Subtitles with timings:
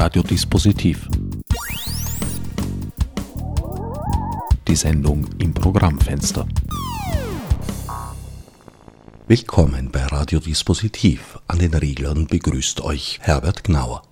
[0.00, 1.08] Radiodispositiv.
[4.68, 6.46] Die Sendung im Programmfenster.
[9.26, 11.40] Willkommen bei Radiodispositiv.
[11.48, 14.04] An den Reglern begrüßt euch Herbert Gnauer.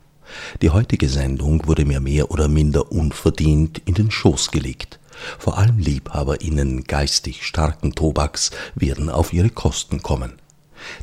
[0.61, 4.99] Die heutige Sendung wurde mir mehr oder minder unverdient in den Schoß gelegt.
[5.39, 10.33] Vor allem LiebhaberInnen geistig starken Tobaks werden auf ihre Kosten kommen.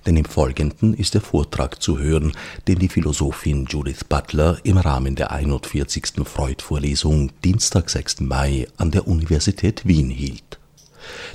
[0.05, 2.33] Denn im Folgenden ist der Vortrag zu hören,
[2.67, 6.25] den die Philosophin Judith Butler im Rahmen der 41.
[6.25, 8.19] Freud-Vorlesung Dienstag, 6.
[8.21, 10.59] Mai an der Universität Wien hielt.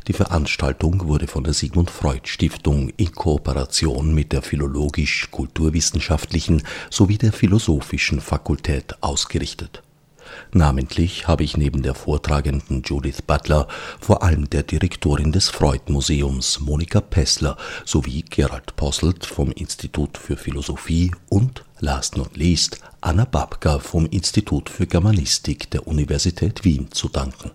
[0.06, 7.32] Die Veranstaltung wurde von der Sigmund Freud Stiftung in Kooperation mit der Philologisch-Kulturwissenschaftlichen sowie der
[7.32, 9.82] Philosophischen Fakultät ausgerichtet.
[10.52, 13.68] Namentlich habe ich neben der Vortragenden Judith Butler
[14.00, 21.12] vor allem der Direktorin des Freud-Museums Monika Pessler sowie Gerald Posselt vom Institut für Philosophie
[21.28, 27.50] und, last not least, Anna Babka vom Institut für Germanistik der Universität Wien zu danken.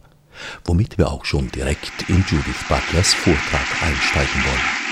[0.66, 4.84] Womit wir auch schon direkt in Judith Butlers Vortrag einsteigen wollen.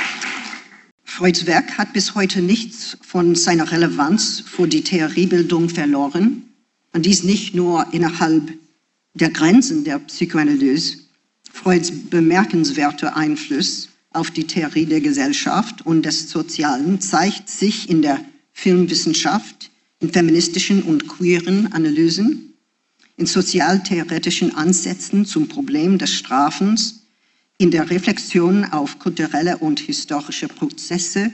[1.04, 6.51] Freuds Werk hat bis heute nichts von seiner Relevanz für die Theoriebildung verloren
[6.94, 8.54] und dies nicht nur innerhalb
[9.14, 10.98] der Grenzen der Psychoanalyse.
[11.52, 18.24] Freuds bemerkenswerter Einfluss auf die Theorie der Gesellschaft und des Sozialen zeigt sich in der
[18.54, 19.70] Filmwissenschaft,
[20.00, 22.54] in feministischen und queeren Analysen,
[23.18, 27.06] in sozialtheoretischen Ansätzen zum Problem des Strafens,
[27.58, 31.32] in der Reflexion auf kulturelle und historische Prozesse,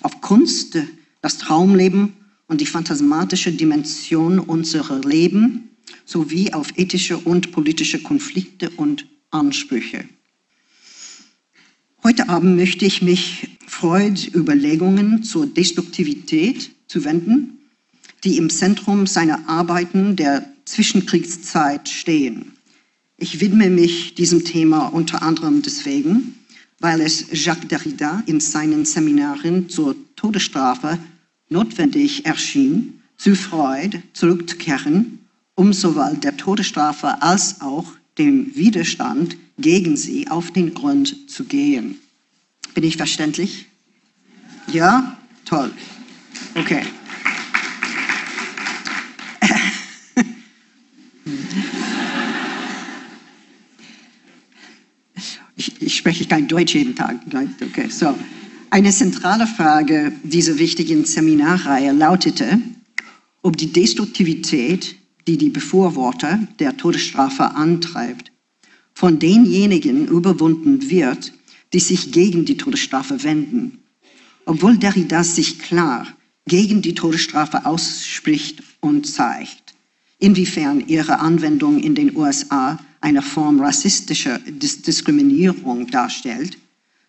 [0.00, 0.78] auf Kunst,
[1.20, 2.14] das Traumleben
[2.48, 5.70] und die phantasmatische Dimension unserer Leben
[6.04, 10.04] sowie auf ethische und politische Konflikte und Ansprüche.
[12.02, 17.58] Heute Abend möchte ich mich Freuds Überlegungen zur Destruktivität zuwenden,
[18.22, 22.52] die im Zentrum seiner Arbeiten der Zwischenkriegszeit stehen.
[23.18, 26.38] Ich widme mich diesem Thema unter anderem deswegen,
[26.78, 30.98] weil es Jacques Derrida in seinen Seminaren zur Todesstrafe
[31.48, 35.20] notwendig erschien, zu Freud zurückzukehren,
[35.54, 37.86] um sowohl der Todesstrafe als auch
[38.18, 41.98] dem Widerstand gegen sie auf den Grund zu gehen.
[42.74, 43.66] Bin ich verständlich?
[44.68, 45.16] Ja?
[45.44, 45.72] Toll.
[46.54, 46.82] Okay.
[55.58, 57.18] Ich, ich spreche kein Deutsch jeden Tag.
[57.62, 58.14] Okay, so.
[58.70, 62.58] Eine zentrale Frage dieser wichtigen Seminarreihe lautete,
[63.42, 64.96] ob die Destruktivität,
[65.26, 68.32] die die Befürworter der Todesstrafe antreibt,
[68.92, 71.32] von denjenigen überwunden wird,
[71.72, 73.78] die sich gegen die Todesstrafe wenden.
[74.46, 76.06] Obwohl Derrida sich klar
[76.46, 79.74] gegen die Todesstrafe ausspricht und zeigt,
[80.18, 86.58] inwiefern ihre Anwendung in den USA eine Form rassistischer Diskriminierung darstellt,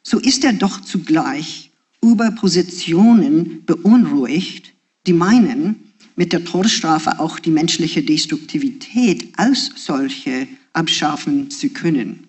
[0.10, 1.70] so ist er doch zugleich
[2.02, 4.74] über Positionen beunruhigt,
[5.06, 12.28] die meinen, mit der Todesstrafe auch die menschliche Destruktivität als solche abschaffen zu können.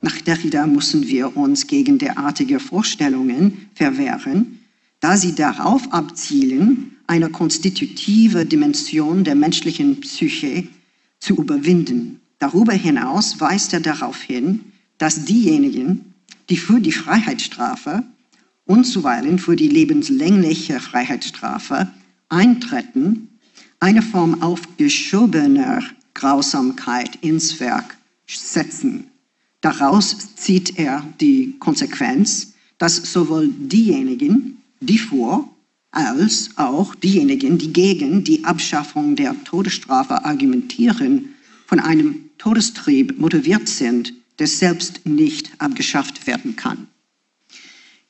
[0.00, 4.58] Nach Derrida müssen wir uns gegen derartige Vorstellungen verwehren,
[4.98, 10.66] da sie darauf abzielen, eine konstitutive Dimension der menschlichen Psyche
[11.20, 12.20] zu überwinden.
[12.40, 16.09] Darüber hinaus weist er darauf hin, dass diejenigen,
[16.50, 18.02] die für die Freiheitsstrafe
[18.66, 21.88] und zuweilen für die lebenslängliche Freiheitsstrafe
[22.28, 23.28] eintreten,
[23.78, 25.82] eine Form aufgeschobener
[26.14, 27.96] Grausamkeit ins Werk
[28.28, 29.06] setzen.
[29.60, 35.48] Daraus zieht er die Konsequenz, dass sowohl diejenigen, die vor,
[35.92, 41.34] als auch diejenigen, die gegen die Abschaffung der Todesstrafe argumentieren,
[41.66, 46.88] von einem Todestrieb motiviert sind, das selbst nicht abgeschafft werden kann.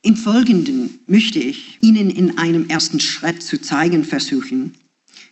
[0.02, 4.75] Im Folgenden möchte ich Ihnen in einem ersten Schritt zu zeigen versuchen,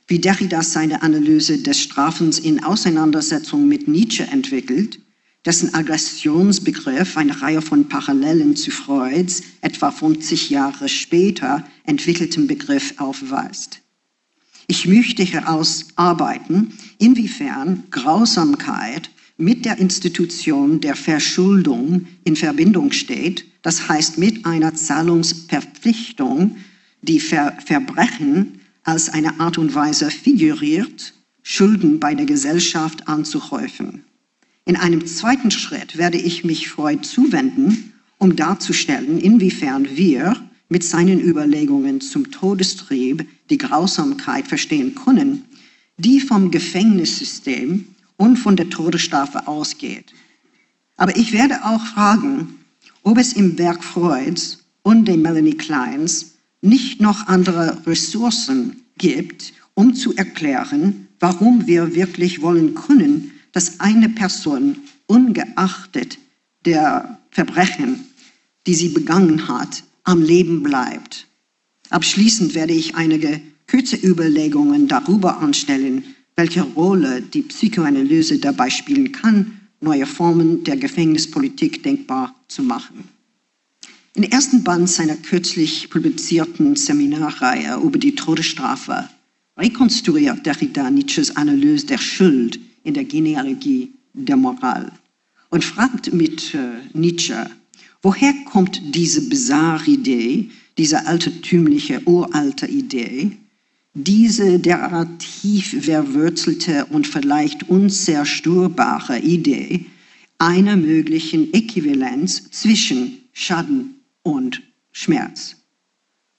[0.09, 4.99] wie Derrida seine Analyse des Strafens in Auseinandersetzung mit Nietzsche entwickelt,
[5.45, 13.81] dessen Aggressionsbegriff eine Reihe von Parallelen zu Freuds etwa 50 Jahre später entwickeltem Begriff aufweist.
[14.67, 24.19] Ich möchte herausarbeiten, inwiefern Grausamkeit mit der Institution der Verschuldung in Verbindung steht, das heißt
[24.19, 26.57] mit einer Zahlungsverpflichtung,
[27.03, 34.05] die Ver Verbrechen als eine Art und Weise figuriert, Schulden bei der Gesellschaft anzuhäufen.
[34.65, 40.37] In einem zweiten Schritt werde ich mich Freud zuwenden, um darzustellen, inwiefern wir,
[40.69, 45.45] mit seinen Überlegungen zum Todestrieb die Grausamkeit verstehen können,
[45.97, 47.87] die vom Gefängnissystem
[48.19, 50.13] und von der Todesstrafe ausgeht.
[50.99, 52.59] Aber ich werde auch fragen,
[53.03, 59.95] ob es im Werk Freuds und dem Melanie Kleins nicht noch andere Ressourcen gibt, um
[59.95, 64.77] zu erklären, warum wir wirklich wollen können, dass eine Person
[65.07, 66.19] ungeachtet
[66.65, 68.07] der Verbrechen,
[68.67, 71.27] die sie begangen hat, am Leben bleibt.
[71.91, 73.41] Abschließend werde ich einige
[73.71, 81.83] kurze Überlegungen darüber anstellen, welche Rolle die Psychoanalyse dabei spielen kann, neue Formen der Gefängnispolitik
[81.83, 83.09] denkbar zu machen.
[84.15, 89.09] Im ersten Band seiner kürzlich publizierten Seminarreihe über die Todesstrafe
[89.57, 94.93] rekonstruiert Derrida Nietzsches Analyse der Schuld in der Genealogie der Moral
[95.51, 96.59] und fragt mit äh,
[96.93, 97.51] Nietzsche,
[98.01, 103.33] woher kommt diese bizarre Idee, diese altertümliche, uralte Idee,
[104.05, 109.87] diese derart tief verwurzelte und vielleicht unzerstörbare Idee
[110.39, 114.63] einer möglichen Äquivalenz zwischen Schaden und
[114.93, 115.57] Schmerz.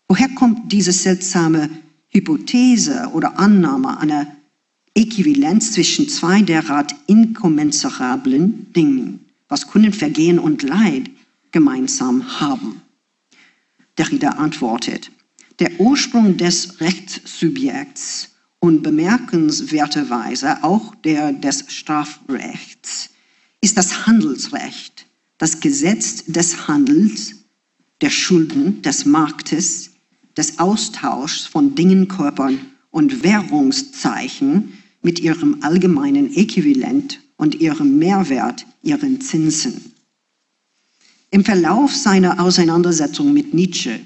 [0.07, 1.69] Woher kommt diese seltsame
[2.07, 4.27] Hypothese oder Annahme einer
[4.95, 9.25] Äquivalenz zwischen zwei derart inkommensurablen Dingen?
[9.47, 11.09] Was können Vergehen und Leid
[11.51, 12.81] gemeinsam haben?
[13.97, 15.11] Derrida antwortet,
[15.59, 18.29] der Ursprung des Rechtssubjekts
[18.59, 23.09] und bemerkenswerterweise auch der des Strafrechts
[23.61, 25.05] ist das Handelsrecht,
[25.37, 27.35] das Gesetz des Handels,
[28.01, 29.91] der Schulden, des Marktes,
[30.37, 32.59] des Austauschs von Dingen, Körpern
[32.91, 39.93] und Währungszeichen mit ihrem allgemeinen Äquivalent und ihrem Mehrwert, ihren Zinsen.
[41.31, 43.99] Im Verlauf seiner Auseinandersetzung mit Nietzsche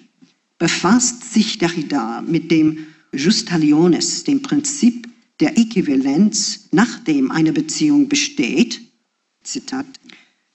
[0.63, 5.09] befasst sich Derrida mit dem Justaliones, dem Prinzip
[5.41, 8.79] der Äquivalenz, nachdem eine Beziehung besteht,
[9.43, 9.85] Zitat,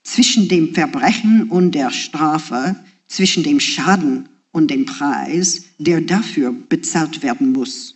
[0.05, 2.75] zwischen dem Verbrechen und der Strafe,
[3.07, 7.95] zwischen dem Schaden und dem Preis, der dafür bezahlt werden muss.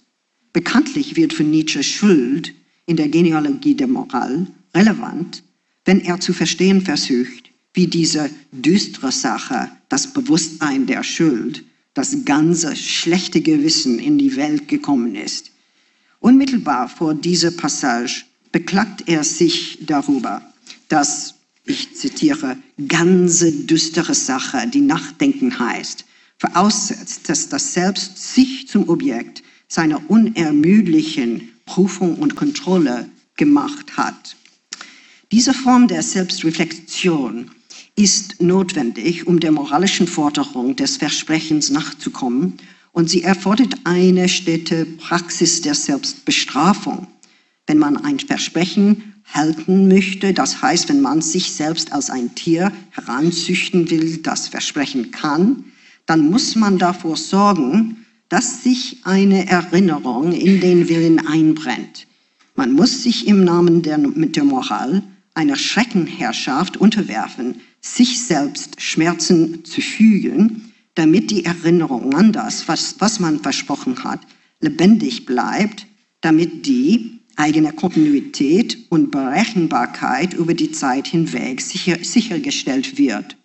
[0.52, 2.52] Bekanntlich wird für Nietzsche Schuld
[2.84, 5.42] in der Genealogie der Moral relevant,
[5.86, 12.74] wenn er zu verstehen versucht, wie diese düstere Sache, das Bewusstsein der Schuld, das ganze
[12.76, 15.50] schlechte Gewissen in die Welt gekommen ist.
[16.20, 20.42] Unmittelbar vor dieser Passage beklagt er sich darüber,
[20.88, 21.34] dass,
[21.64, 22.56] ich zitiere,
[22.88, 26.04] ganze düstere Sache, die Nachdenken heißt,
[26.38, 34.36] voraussetzt, dass das Selbst sich zum Objekt seiner unermüdlichen Prüfung und Kontrolle gemacht hat.
[35.30, 37.50] Diese Form der Selbstreflexion
[37.96, 42.54] ist notwendig, um der moralischen Forderung des Versprechens nachzukommen
[42.92, 47.06] und sie erfordert eine stete Praxis der Selbstbestrafung.
[47.66, 52.72] Wenn man ein Versprechen halten möchte, das heißt, wenn man sich selbst als ein Tier
[52.90, 55.64] heranzüchten will, das versprechen kann,
[56.06, 62.06] dann muss man davor sorgen, dass sich eine Erinnerung in den Willen einbrennt.
[62.54, 65.02] Man muss sich im Namen der, der Moral
[65.34, 73.18] einer Schreckenherrschaft unterwerfen, sich selbst Schmerzen zu fügen, damit die Erinnerung an das, was, was
[73.18, 74.20] man versprochen hat,
[74.60, 75.86] lebendig bleibt,
[76.20, 83.36] damit die eigene Kontinuität und Berechenbarkeit über die Zeit hinweg sicher, sichergestellt wird.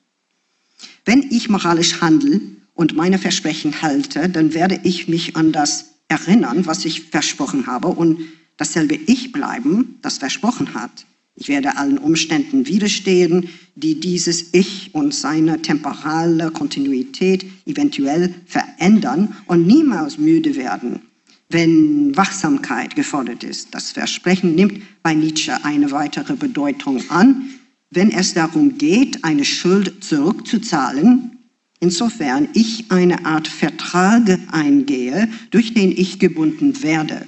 [1.05, 2.41] Wenn ich moralisch handle
[2.73, 7.87] und meine Versprechen halte, dann werde ich mich an das erinnern, was ich versprochen habe
[7.87, 8.19] und
[8.57, 11.05] dasselbe Ich bleiben, das versprochen hat.
[11.39, 19.67] Ich werde allen Umständen widerstehen, die dieses Ich und seine temporale Kontinuität eventuell verändern und
[19.67, 21.01] niemals müde werden,
[21.49, 23.67] wenn Wachsamkeit gefordert ist.
[23.71, 27.51] Das Versprechen nimmt bei Nietzsche eine weitere Bedeutung an,
[27.91, 31.37] wenn es darum geht, eine Schuld zurückzuzahlen,
[31.79, 37.27] insofern ich eine Art Vertrag eingehe, durch den ich gebunden werde.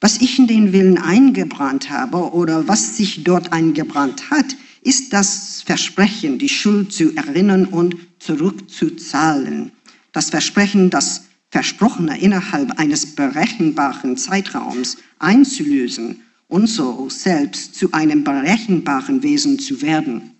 [0.00, 5.62] Was ich in den Willen eingebrannt habe oder was sich dort eingebrannt hat, ist das
[5.64, 9.72] Versprechen, die Schuld zu erinnern und zurückzuzahlen.
[10.12, 19.22] Das Versprechen, das Versprochene innerhalb eines berechenbaren Zeitraums einzulösen und so selbst zu einem berechenbaren
[19.22, 20.32] Wesen zu werden.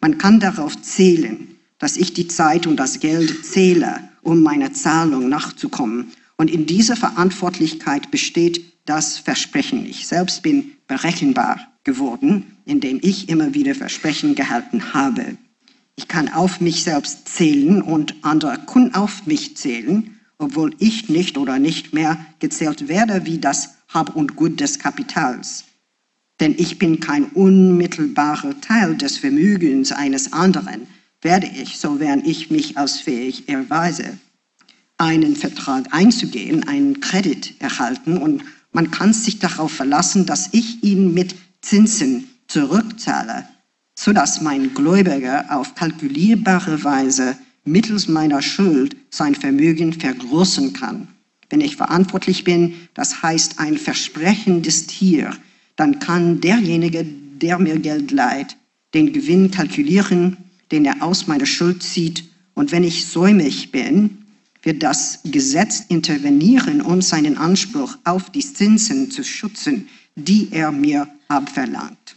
[0.00, 5.28] Man kann darauf zählen, dass ich die Zeit und das Geld zähle, um meiner Zahlung
[5.28, 6.10] nachzukommen.
[6.36, 9.86] Und in dieser Verantwortlichkeit besteht das Versprechen.
[9.86, 15.36] Ich selbst bin berechenbar geworden, indem ich immer wieder Versprechen gehalten habe.
[15.96, 21.38] Ich kann auf mich selbst zählen und andere können auf mich zählen, obwohl ich nicht
[21.38, 25.64] oder nicht mehr gezählt werde wie das Hab und Gut des Kapitals.
[26.40, 30.88] Denn ich bin kein unmittelbarer Teil des Vermögens eines anderen,
[31.20, 34.18] werde ich, sofern ich mich als fähig erweise,
[34.98, 41.14] einen Vertrag einzugehen, einen Kredit erhalten und man kann sich darauf verlassen, dass ich ihn
[41.14, 43.46] mit Zinsen zurückzahle,
[43.94, 51.08] sodass mein Gläubiger auf kalkulierbare Weise mittels meiner Schuld sein Vermögen vergrößern kann.
[51.50, 55.36] Wenn ich verantwortlich bin, das heißt ein versprechendes Tier,
[55.76, 58.56] dann kann derjenige, der mir Geld leiht,
[58.94, 60.38] den Gewinn kalkulieren,
[60.70, 62.24] den er aus meiner Schuld zieht.
[62.54, 64.21] Und wenn ich säumig bin,
[64.62, 71.08] wird das Gesetz intervenieren, um seinen Anspruch auf die Zinsen zu schützen, die er mir
[71.28, 72.16] abverlangt.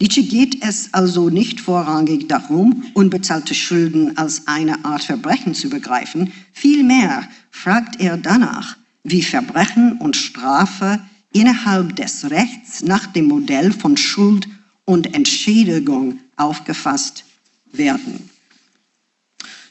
[0.00, 6.32] Nietzsche geht es also nicht vorrangig darum, unbezahlte Schulden als eine Art Verbrechen zu begreifen.
[6.52, 11.00] Vielmehr fragt er danach, wie Verbrechen und Strafe
[11.32, 14.48] innerhalb des Rechts nach dem Modell von Schuld
[14.84, 17.24] und Entschädigung aufgefasst
[17.70, 18.28] werden.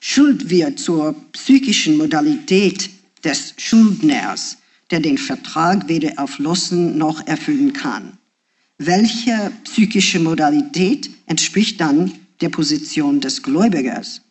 [0.03, 2.89] Schuld wird zur psychischen Modalität
[3.24, 4.58] des Schuldners,
[4.89, 8.17] der den Vertrag weder auflösen noch erfüllen kann.
[8.79, 14.22] Welche psychische Modalität entspricht dann der Position des Gläubigers?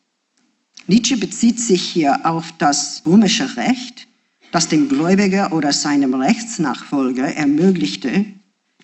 [0.89, 4.09] Nietzsche bezieht sich hier auf das römische Recht,
[4.51, 8.25] das dem Gläubiger oder seinem Rechtsnachfolger ermöglichte,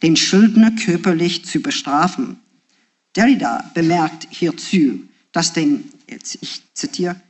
[0.05, 2.38] den Schuldner körperlich zu bestrafen.
[3.16, 5.00] Derrida bemerkt hierzu,
[5.33, 7.21] dass dem, jetzt ich zitiere,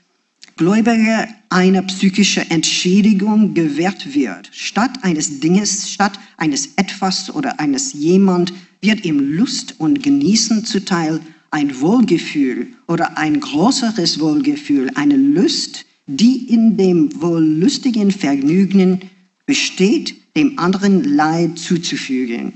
[0.56, 4.48] Gläubiger eine psychische Entschädigung gewährt wird.
[4.52, 11.20] Statt eines Dinges, statt eines Etwas oder eines Jemand wird ihm Lust und Genießen zuteil,
[11.50, 19.00] ein Wohlgefühl oder ein größeres Wohlgefühl, eine Lust, die in dem wohllustigen Vergnügen
[19.44, 22.52] besteht, dem anderen Leid zuzufügen.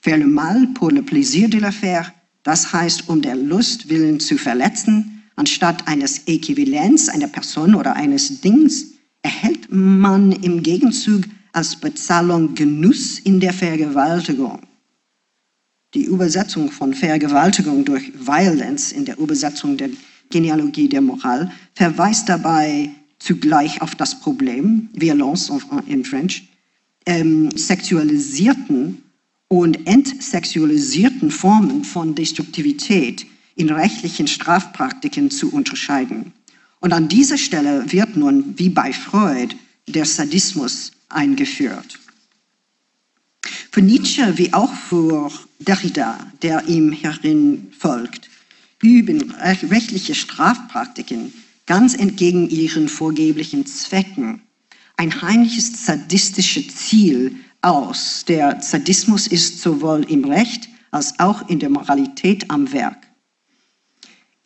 [0.00, 2.12] Faire le mal pour le plaisir de la faire,
[2.44, 8.40] das heißt, um der Lust willen zu verletzen, Anstatt eines Äquivalenz einer Person oder eines
[8.40, 8.86] Dings
[9.22, 14.60] erhält man im Gegenzug als Bezahlung Genuss in der Vergewaltigung.
[15.94, 19.90] Die Übersetzung von Vergewaltigung durch Violence in der Übersetzung der
[20.30, 25.50] Genealogie der Moral verweist dabei zugleich auf das Problem, Violence
[25.86, 26.48] in French,
[27.06, 29.02] ähm, sexualisierten
[29.48, 33.26] und entsexualisierten Formen von Destruktivität,
[33.56, 36.32] in rechtlichen Strafpraktiken zu unterscheiden.
[36.80, 39.56] Und an dieser Stelle wird nun, wie bei Freud,
[39.88, 41.98] der Sadismus eingeführt.
[43.70, 48.28] Für Nietzsche wie auch für Derrida, der ihm herin folgt,
[48.82, 51.32] üben rechtliche Strafpraktiken
[51.66, 54.42] ganz entgegen ihren vorgeblichen Zwecken
[54.96, 58.24] ein heimliches sadistisches Ziel aus.
[58.26, 63.05] Der Sadismus ist sowohl im Recht als auch in der Moralität am Werk.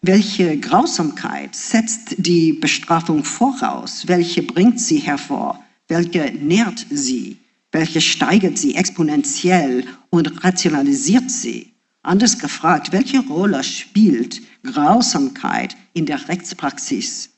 [0.03, 4.09] Welche Grausamkeit setzt die Bestrafung voraus?
[4.09, 5.63] Welche bringt sie hervor?
[5.89, 7.37] Welche nährt sie?
[7.71, 11.75] Welche steigert sie exponentiell und rationalisiert sie?
[12.03, 17.29] Anders gefragt, welche Rolle spielt Grausamkeit in der Rechtspraxis?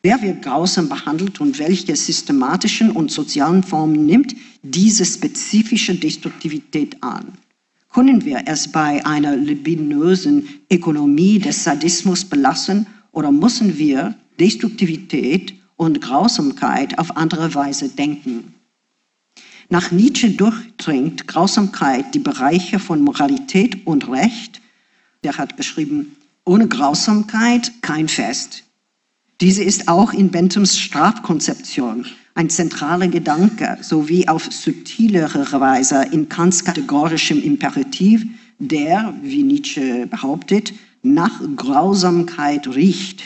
[0.00, 7.36] Wer wird grausam behandelt und welche systematischen und sozialen Formen nimmt diese spezifische Destruktivität an?
[7.92, 16.00] Können wir es bei einer libidinösen Ökonomie des Sadismus belassen oder müssen wir Destruktivität und
[16.00, 18.54] Grausamkeit auf andere Weise denken?
[19.70, 24.60] Nach Nietzsche durchdringt Grausamkeit die Bereiche von Moralität und Recht.
[25.24, 28.64] Der hat geschrieben, ohne Grausamkeit kein Fest.
[29.40, 32.06] Diese ist auch in Bentams Strafkonzeption
[32.40, 38.24] ein zentraler Gedanke, sowie auf subtilere Weise in Kants kategorischem Imperativ,
[38.58, 43.24] der, wie Nietzsche behauptet, nach Grausamkeit riecht.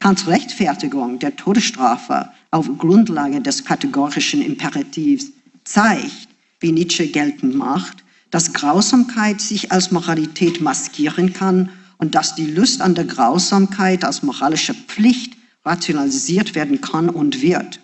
[0.00, 5.30] Kants Rechtfertigung der Todesstrafe auf Grundlage des kategorischen Imperativs
[5.62, 6.26] zeigt,
[6.58, 7.98] wie Nietzsche geltend macht,
[8.32, 14.24] dass Grausamkeit sich als Moralität maskieren kann und dass die Lust an der Grausamkeit als
[14.24, 17.78] moralische Pflicht rationalisiert werden kann und wird.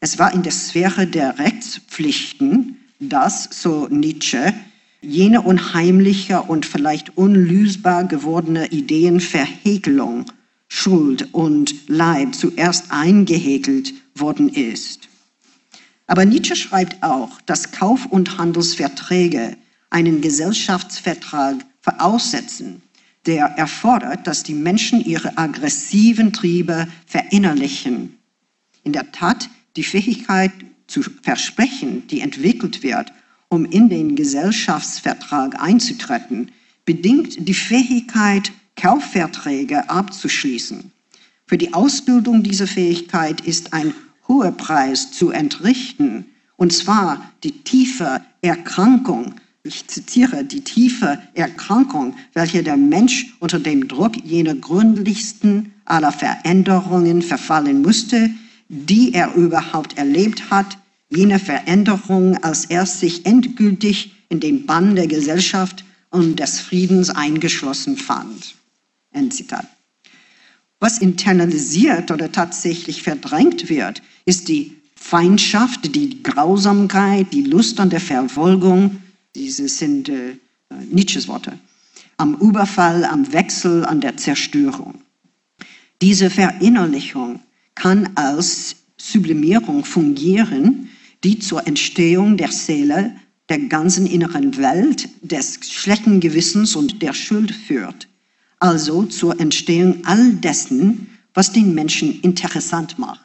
[0.00, 4.54] Es war in der Sphäre der Rechtspflichten, dass, so Nietzsche,
[5.00, 10.26] jene unheimliche und vielleicht unlösbar gewordene Ideenverhäkelung,
[10.68, 15.08] Schuld und Leid zuerst eingehäkelt worden ist.
[16.06, 19.56] Aber Nietzsche schreibt auch, dass Kauf- und Handelsverträge
[19.90, 22.82] einen Gesellschaftsvertrag voraussetzen,
[23.26, 28.18] der erfordert, dass die Menschen ihre aggressiven Triebe verinnerlichen.
[28.84, 30.52] In der Tat, die Fähigkeit
[30.86, 33.12] zu versprechen, die entwickelt wird,
[33.48, 36.50] um in den Gesellschaftsvertrag einzutreten,
[36.84, 40.92] bedingt die Fähigkeit, Kaufverträge abzuschließen.
[41.46, 43.94] Für die Ausbildung dieser Fähigkeit ist ein
[44.28, 49.34] hoher Preis zu entrichten, und zwar die tiefe Erkrankung
[49.68, 57.22] ich zitiere, die tiefe Erkrankung, welche der Mensch unter dem Druck jener gründlichsten aller Veränderungen
[57.22, 58.30] verfallen musste,
[58.68, 60.78] die er überhaupt erlebt hat,
[61.10, 67.96] jene Veränderung, als er sich endgültig in den Bann der Gesellschaft und des Friedens eingeschlossen
[67.96, 68.54] fand.
[69.12, 69.66] End Zitat.
[70.80, 78.00] Was internalisiert oder tatsächlich verdrängt wird, ist die Feindschaft, die Grausamkeit, die Lust an der
[78.00, 79.02] Verfolgung,
[79.34, 80.36] diese sind äh,
[80.90, 81.58] Nietzsches Worte.
[82.16, 85.00] Am Überfall, am Wechsel, an der Zerstörung.
[86.02, 87.40] Diese Verinnerlichung
[87.78, 90.90] kann als Sublimierung fungieren,
[91.22, 93.14] die zur Entstehung der Seele,
[93.48, 98.08] der ganzen inneren Welt, des schlechten Gewissens und der Schuld führt.
[98.58, 103.20] Also zur Entstehung all dessen, was den Menschen interessant macht.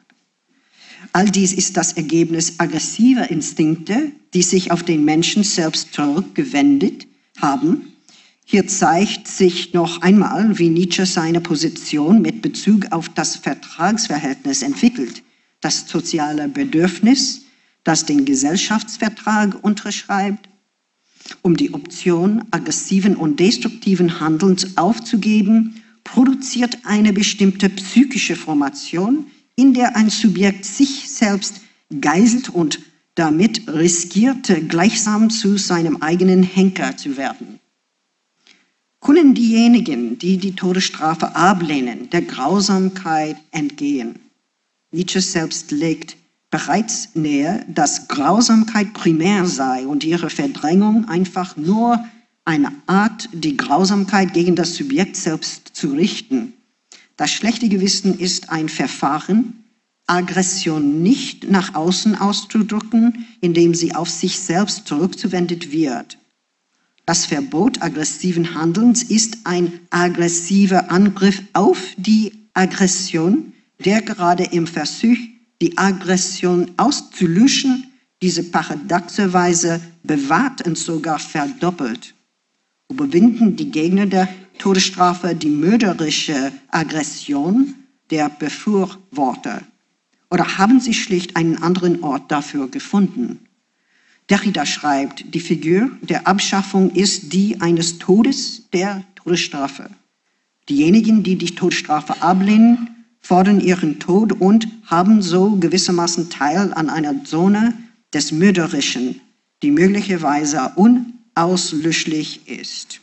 [1.11, 7.07] All dies ist das Ergebnis aggressiver Instinkte, die sich auf den Menschen selbst zurückgewendet
[7.41, 7.92] haben.
[8.45, 15.23] Hier zeigt sich noch einmal, wie Nietzsche seine Position mit Bezug auf das Vertragsverhältnis entwickelt.
[15.61, 17.43] Das soziale Bedürfnis,
[17.83, 20.49] das den Gesellschaftsvertrag unterschreibt,
[21.41, 29.95] um die Option aggressiven und destruktiven Handelns aufzugeben, produziert eine bestimmte psychische Formation, in der
[29.95, 31.61] ein Subjekt sich selbst
[32.01, 32.79] geißelt und
[33.15, 37.59] damit riskierte, gleichsam zu seinem eigenen Henker zu werden.
[39.03, 44.17] Können diejenigen, die die Todesstrafe ablehnen, der Grausamkeit entgehen?
[44.91, 46.15] Nietzsche selbst legt
[46.49, 51.99] bereits näher, dass Grausamkeit primär sei und ihre Verdrängung einfach nur
[52.45, 56.53] eine Art, die Grausamkeit gegen das Subjekt selbst zu richten.
[57.17, 59.65] Das schlechte Gewissen ist ein Verfahren,
[60.07, 66.17] Aggression nicht nach außen auszudrücken, indem sie auf sich selbst zurückzuwendet wird.
[67.05, 73.51] Das Verbot aggressiven Handelns ist ein aggressiver Angriff auf die Aggression,
[73.83, 75.17] der gerade im Versuch,
[75.61, 77.87] die Aggression auszulöschen,
[78.21, 82.13] diese paradoxerweise bewahrt und sogar verdoppelt.
[82.89, 87.75] Überwinden die Gegner der Todesstrafe die mörderische Aggression
[88.11, 89.61] der Befürworter?
[90.29, 93.39] Oder haben sie schlicht einen anderen Ort dafür gefunden?
[94.29, 99.89] Derrida schreibt, die Figur der Abschaffung ist die eines Todes der Todesstrafe.
[100.69, 107.23] Diejenigen, die die Todesstrafe ablehnen, fordern ihren Tod und haben so gewissermaßen Teil an einer
[107.25, 107.73] Zone
[108.13, 109.19] des Mörderischen,
[109.61, 113.01] die möglicherweise unauslöschlich ist.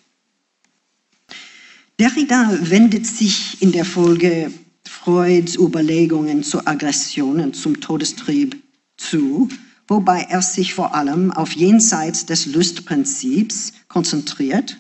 [1.98, 4.50] Derrida wendet sich in der Folge
[4.88, 8.56] Freuds Überlegungen zur Aggression und zum Todestrieb
[8.96, 9.48] zu,
[9.90, 14.79] wobei er sich vor allem auf jenseits des Lustprinzips konzentriert,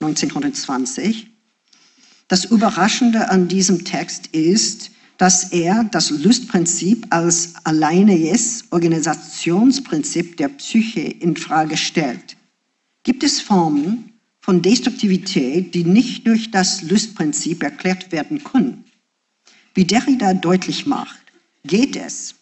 [0.00, 1.28] 1920.
[2.26, 11.00] Das Überraschende an diesem Text ist, dass er das Lustprinzip als alleiniges Organisationsprinzip der Psyche
[11.00, 12.36] in Frage stellt.
[13.04, 18.84] Gibt es Formen, von Destruktivität, die nicht durch das Lustprinzip erklärt werden können.
[19.74, 21.20] Wie Derrida deutlich macht,
[21.64, 22.34] geht es,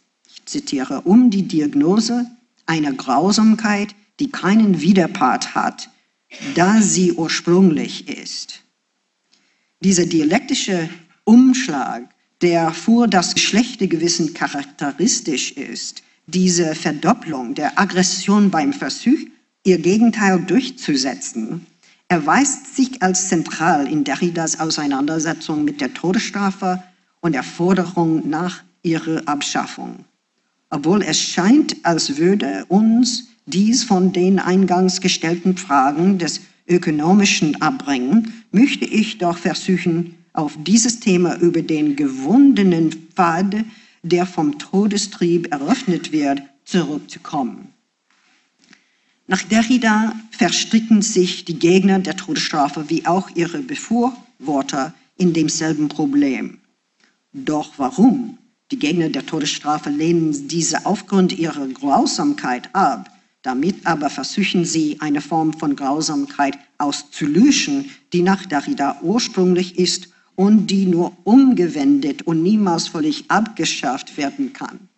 [0.47, 2.27] zitiere, um die Diagnose
[2.65, 5.91] einer Grausamkeit, die keinen Widerpart hat,
[6.55, 8.63] da sie ursprünglich ist.
[9.81, 10.89] Dieser dialektische
[11.25, 12.09] Umschlag,
[12.43, 19.19] der für das schlechte Gewissen charakteristisch ist, diese Verdopplung der Aggression beim Versuch,
[19.65, 21.67] ihr Gegenteil durchzusetzen,
[22.09, 26.83] erweist sich als zentral in Derridas Auseinandersetzung mit der Todesstrafe
[27.21, 30.06] und der Forderung nach ihrer Abschaffung.
[30.71, 38.45] Obwohl es scheint, als würde uns dies von den eingangs gestellten Fragen des Ökonomischen abbringen,
[38.51, 43.65] möchte ich doch versuchen, auf dieses Thema über den gewundenen Pfad,
[44.03, 47.73] der vom Todestrieb eröffnet wird, zurückzukommen.
[49.29, 56.59] Nach Derrida verstricken sich die Gegner der Todesstrafe wie auch ihre Befürworter in demselben Problem.
[57.33, 58.39] Doch warum?
[58.73, 63.11] Die Gegner der Todesstrafe lehnen diese aufgrund ihrer Grausamkeit ab.
[63.43, 70.67] Damit aber versuchen sie, eine Form von Grausamkeit auszulöschen, die nach Derrida ursprünglich ist und
[70.67, 74.89] die nur umgewendet und niemals völlig abgeschafft werden kann.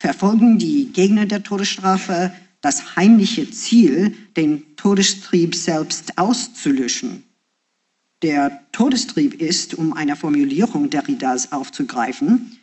[0.00, 7.24] Verfolgen die Gegner der Todesstrafe das heimliche Ziel, den Todestrieb selbst auszulöschen.
[8.22, 12.58] Der Todestrieb ist, um eine Formulierung Derridas aufzugreifen,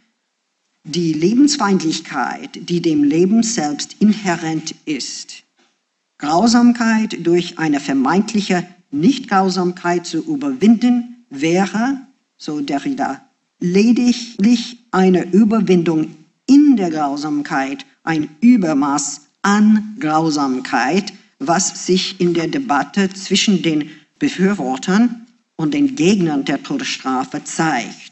[0.87, 5.43] die Lebensfeindlichkeit, die dem Leben selbst inhärent ist.
[6.17, 11.99] Grausamkeit durch eine vermeintliche Nichtgrausamkeit zu überwinden wäre,
[12.37, 13.21] so Derrida,
[13.59, 23.09] lediglich eine Überwindung in der Grausamkeit, ein Übermaß an Grausamkeit, was sich in der Debatte
[23.09, 28.06] zwischen den Befürwortern und den Gegnern der Todesstrafe zeigt.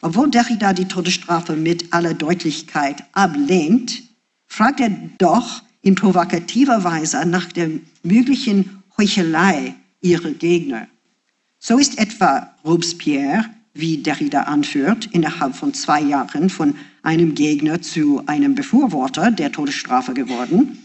[0.00, 4.02] Obwohl Derrida die Todesstrafe mit aller Deutlichkeit ablehnt,
[4.46, 7.70] fragt er doch in provokativer Weise nach der
[8.02, 10.86] möglichen Heuchelei ihrer Gegner.
[11.58, 18.22] So ist etwa Robespierre, wie Derrida anführt, innerhalb von zwei Jahren von einem Gegner zu
[18.26, 20.78] einem Befürworter der Todesstrafe geworden,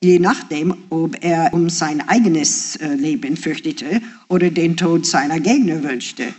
[0.00, 5.82] je nachdem, ob er um sein eigenes äh, Leben fürchtete oder den Tod seiner Gegner
[5.82, 6.34] wünschte.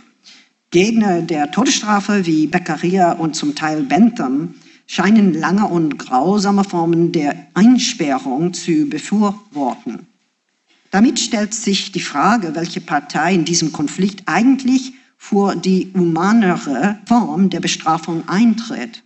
[0.74, 4.56] Gegner der Todesstrafe wie Beccaria und zum Teil Bentham
[4.88, 10.08] scheinen lange und grausame Formen der Einsperrung zu befürworten.
[10.90, 17.50] Damit stellt sich die Frage, welche Partei in diesem Konflikt eigentlich vor die humanere Form
[17.50, 19.04] der Bestrafung eintritt.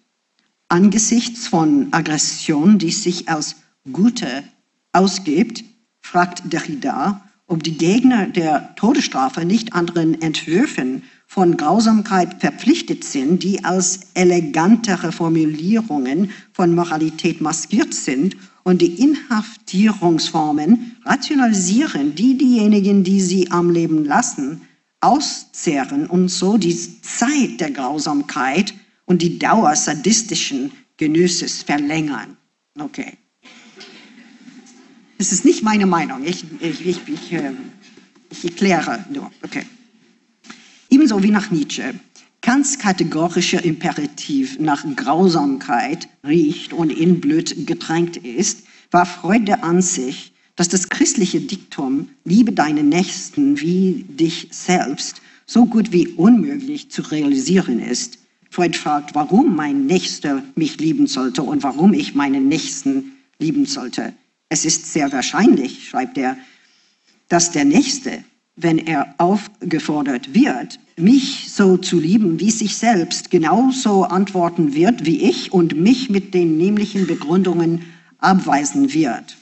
[0.68, 3.56] Angesichts von Aggression, die sich als
[3.92, 4.42] Gute
[4.92, 5.64] ausgibt,
[6.00, 13.62] fragt Derrida, ob die Gegner der Todesstrafe nicht anderen Entwürfen von Grausamkeit verpflichtet sind, die
[13.62, 23.50] als elegantere Formulierungen von Moralität maskiert sind und die Inhaftierungsformen rationalisieren, die diejenigen, die sie
[23.50, 24.62] am Leben lassen,
[25.02, 28.72] auszehren und so die Zeit der Grausamkeit
[29.04, 32.38] und die Dauer sadistischen Genüsses verlängern.
[32.80, 33.18] Okay.
[35.18, 36.24] Es ist nicht meine Meinung.
[36.24, 37.52] Ich, ich, ich, ich, äh,
[38.30, 39.30] ich erkläre nur.
[39.42, 39.64] Okay.
[41.08, 41.94] Ebenso wie nach Nietzsche.
[42.42, 50.34] Kants kategorischer Imperativ nach Grausamkeit riecht und in Blut getränkt ist, war Freud der Ansicht,
[50.54, 57.00] dass das christliche Diktum Liebe deinen Nächsten wie dich selbst so gut wie unmöglich zu
[57.00, 58.18] realisieren ist.
[58.50, 64.12] Freud fragt, warum mein Nächster mich lieben sollte und warum ich meinen Nächsten lieben sollte.
[64.50, 66.36] Es ist sehr wahrscheinlich, schreibt er,
[67.30, 68.24] dass der Nächste
[68.58, 75.22] wenn er aufgefordert wird, mich so zu lieben wie sich selbst, genauso antworten wird wie
[75.22, 77.82] ich und mich mit den nämlichen Begründungen
[78.18, 79.36] abweisen wird.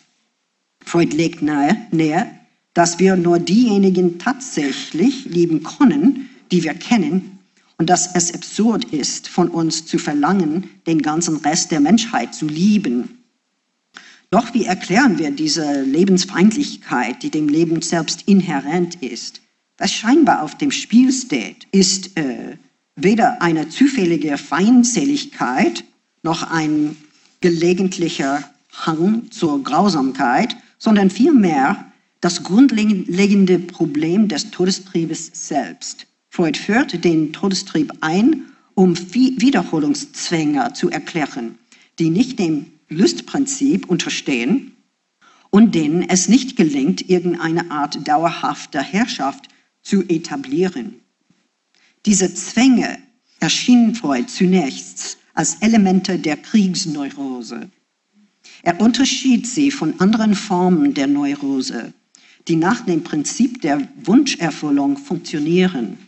[0.85, 2.31] Freud legt nahe, näher,
[2.75, 7.39] dass wir nur diejenigen tatsächlich lieben können, die wir kennen,
[7.79, 12.47] und dass es absurd ist, von uns zu verlangen, den ganzen Rest der Menschheit zu
[12.47, 13.23] lieben.
[14.31, 19.41] Doch wie erklären wir diese Lebensfeindlichkeit, die dem Leben selbst inhärent ist?
[19.79, 22.57] Was scheinbar auf dem Spiel steht, ist äh,
[22.95, 25.85] weder eine zufällige Feindseligkeit
[26.23, 26.97] noch ein
[27.41, 36.07] gelegentlicher Hang zur Grausamkeit, sondern vielmehr das grundlegende Problem des Todestriebes selbst.
[36.31, 41.59] Freud führt den Todestrieb ein, um Wiederholungszwänge zu erklären,
[41.99, 44.73] die nicht dem Lustprinzip unterstehen
[45.51, 49.49] und denen es nicht gelingt, irgendeine Art dauerhafter Herrschaft
[49.87, 50.97] zu etablieren.
[52.07, 52.99] Diese Zwänge
[53.39, 57.71] erschienen Freud zunächst als Elemente der Kriegsneurose.
[58.63, 61.93] Er unterschied sie von anderen Formen der Neurose,
[62.49, 65.99] die nach dem Prinzip der Wunscherfüllung funktionieren.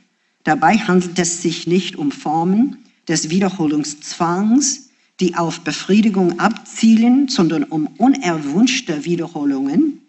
[0.43, 7.87] Dabei handelt es sich nicht um Formen des Wiederholungszwangs, die auf Befriedigung abzielen, sondern um
[7.99, 10.01] unerwünschte Wiederholungen,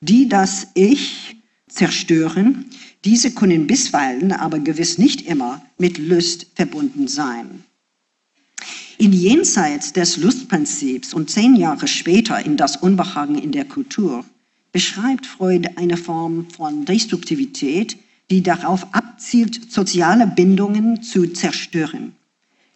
[0.00, 1.36] die das Ich
[1.68, 2.66] zerstören.
[3.04, 7.64] Diese können bisweilen, aber gewiss nicht immer, mit Lust verbunden sein.
[8.98, 14.24] In Jenseits des Lustprinzips und zehn Jahre später in das Unbehagen in der Kultur
[14.72, 17.96] beschreibt Freud eine Form von Destruktivität,
[18.30, 22.14] die darauf abzielt, soziale Bindungen zu zerstören.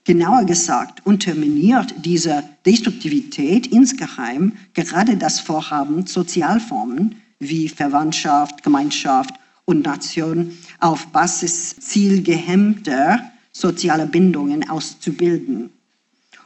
[0.04, 9.34] Genauer gesagt, unterminiert diese Destruktivität insgeheim gerade das Vorhaben, Sozialformen wie Verwandtschaft, Gemeinschaft
[9.70, 13.20] und Nation auf Basis zielgehemmter
[13.52, 15.70] sozialer Bindungen auszubilden.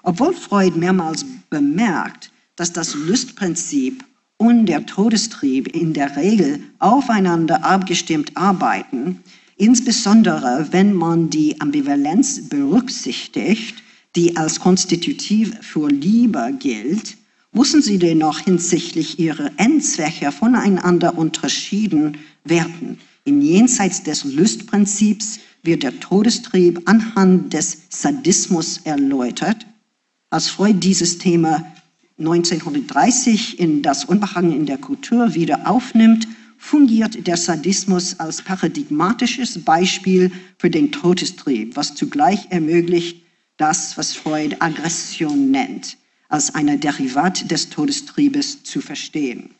[0.02, 4.04] Obwohl Freud mehrmals bemerkt, dass das Lustprinzip
[4.36, 9.20] und der Todestrieb in der Regel aufeinander abgestimmt arbeiten,
[9.56, 13.82] insbesondere wenn man die Ambivalenz berücksichtigt,
[14.16, 17.16] die als konstitutiv für Liebe gilt,
[17.52, 22.98] müssen sie dennoch hinsichtlich ihrer Endzwecke voneinander unterschieden werden.
[23.24, 29.66] In Jenseits des Lustprinzips wird der Todestrieb anhand des Sadismus erläutert.
[30.28, 31.64] Als Freud dieses Thema
[32.18, 40.30] 1930 in das Unbehagen in der Kultur wieder aufnimmt, fungiert der Sadismus als paradigmatisches Beispiel
[40.58, 43.22] für den Todestrieb, was zugleich ermöglicht,
[43.56, 45.96] das, was Freud Aggression nennt,
[46.28, 49.54] als ein Derivat des Todestriebes zu verstehen.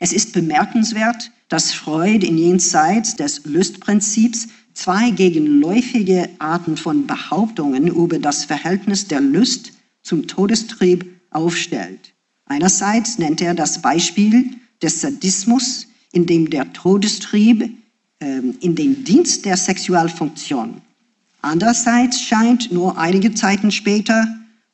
[0.00, 8.18] Es ist bemerkenswert, dass Freud in jenseits des Lustprinzips zwei gegenläufige Arten von Behauptungen über
[8.18, 12.12] das Verhältnis der Lust zum Todestrieb aufstellt.
[12.46, 14.50] Einerseits nennt er das Beispiel
[14.82, 17.70] des Sadismus, in dem der Todestrieb
[18.20, 20.80] äh, in den Dienst der Sexualfunktion.
[21.42, 24.26] Andererseits scheint nur einige Zeiten später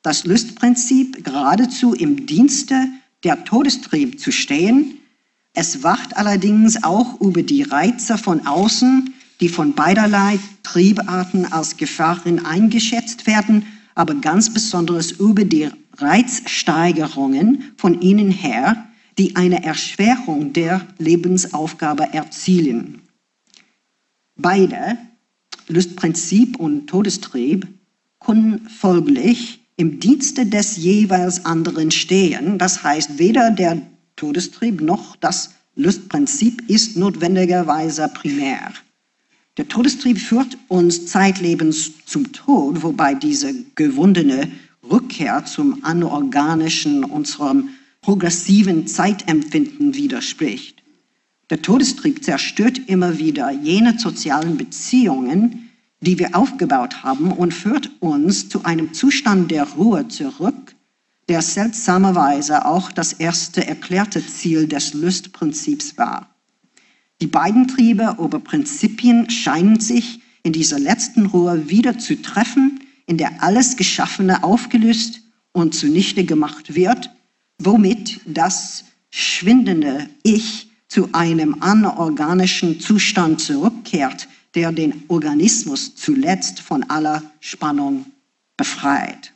[0.03, 2.89] das Lustprinzip geradezu im Dienste
[3.25, 4.99] der Todestrieb zu stehen.
[5.55, 12.47] Es wacht allerdings auch über die Reize von außen, die von beiderlei Triebarten als Gefahren
[12.47, 18.89] eingeschätzt werden, aber ganz besonders über die Reizsteigerungen von innen her,
[19.19, 23.03] die eine Erschwerung der Lebensaufgabe erzielen.
[24.37, 24.97] Beide,
[25.69, 27.69] Lustprinzip und Todestrieb,
[28.21, 32.57] können folglich im Dienste des jeweils anderen stehen.
[32.57, 33.83] Das heißt, weder der
[34.23, 38.73] Todestrieb noch das Lustprinzip ist notwendigerweise primär.
[39.57, 44.49] Der Todestrieb führt uns zeitlebens zum Tod, wobei diese gewundene
[44.89, 50.85] Rückkehr zum anorganischen, unserem progressiven Zeitempfinden widerspricht.
[51.51, 55.69] Der Todestrieb zerstört immer wieder jene sozialen Beziehungen,
[56.01, 60.77] die wir aufgebaut haben und führt uns zu einem Zustand der Ruhe zurück,
[61.33, 66.29] der seltsamerweise auch das erste erklärte Ziel des Lustprinzips war.
[67.23, 73.17] Die beiden Triebe oder Prinzipien scheinen sich in dieser letzten Ruhe wieder zu treffen, in
[73.17, 77.09] der alles Geschaffene aufgelöst und zunichte gemacht wird,
[77.59, 87.23] womit das schwindende Ich zu einem anorganischen Zustand zurückkehrt, der den Organismus zuletzt von aller
[87.41, 88.05] Spannung
[88.59, 89.33] befreit.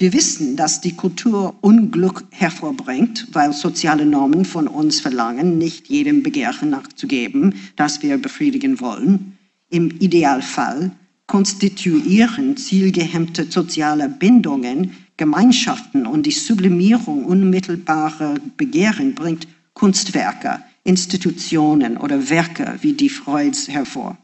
[0.00, 6.22] Wir wissen, dass die Kultur Unglück hervorbringt, weil soziale Normen von uns verlangen, nicht jedem
[6.22, 9.36] Begehren nachzugeben, das wir befriedigen wollen.
[9.68, 10.92] Im Idealfall
[11.26, 22.78] konstituieren zielgehemmte soziale Bindungen Gemeinschaften und die Sublimierung unmittelbarer Begehren bringt Kunstwerke, Institutionen oder Werke
[22.80, 24.16] wie die Freuds hervor.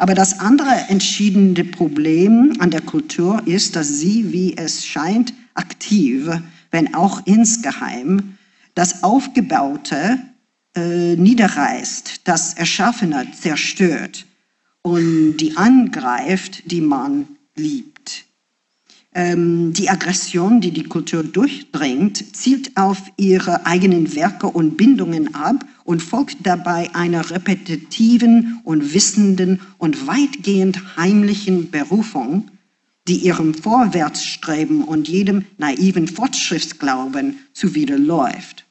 [0.00, 6.26] Aber das andere entscheidende Problem an der Kultur ist, dass sie, wie es scheint, aktiv,
[6.70, 8.38] wenn auch insgeheim,
[8.74, 10.18] das Aufgebaute
[10.74, 14.24] äh, niederreißt, das Erschaffene zerstört
[14.80, 18.24] und die angreift, die man liebt.
[19.12, 25.62] Ähm, die Aggression, die die Kultur durchdringt, zielt auf ihre eigenen Werke und Bindungen ab
[25.90, 32.48] und folgt dabei einer repetitiven und wissenden und weitgehend heimlichen Berufung,
[33.08, 38.66] die ihrem Vorwärtsstreben und jedem naiven Fortschrittsglauben zuwiderläuft.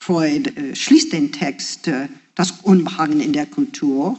[0.00, 4.18] Freud äh, schließt den Text äh, Das Unbehagen in der Kultur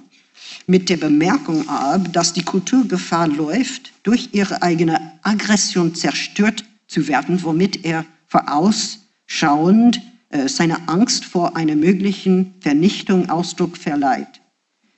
[0.66, 7.10] mit der Bemerkung ab, dass die Kultur Gefahr läuft, durch ihre eigene Aggression zerstört zu
[7.10, 10.02] werden, womit er vorausschauend
[10.34, 14.42] äh, seine Angst vor einer möglichen Vernichtung Ausdruck verleiht.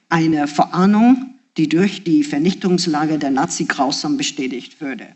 [0.08, 5.08] Eine Verahnung, die durch die Vernichtungslage der Nazi grausam bestätigt würde.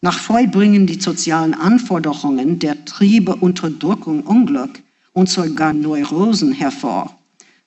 [0.00, 4.80] Nach Freud bringen die sozialen Anforderungen der Triebe Unterdrückung, Unglück
[5.12, 7.14] und sogar Neurosen hervor.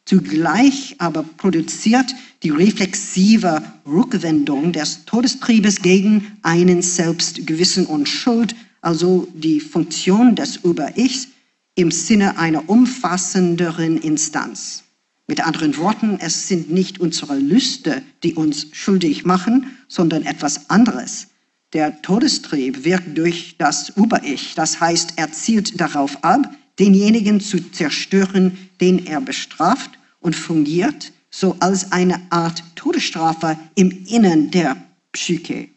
[0.05, 9.28] Zugleich aber produziert die reflexive Rückwendung des Todestriebes gegen einen selbst Gewissen und Schuld, also
[9.34, 11.28] die Funktion des Über-Ichs
[11.76, 14.84] im Sinne einer umfassenderen Instanz.
[15.28, 21.28] Mit anderen Worten, es sind nicht unsere Lüste, die uns schuldig machen, sondern etwas anderes.
[21.74, 28.58] Der Todestrieb wirkt durch das Über-Ich, das heißt, er zielt darauf ab, denjenigen zu zerstören,
[28.82, 34.76] den er bestraft und fungiert so als eine Art Todesstrafe im Innern der
[35.13, 35.70] Psyche.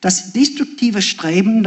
[0.00, 1.62] Das destruktive Streben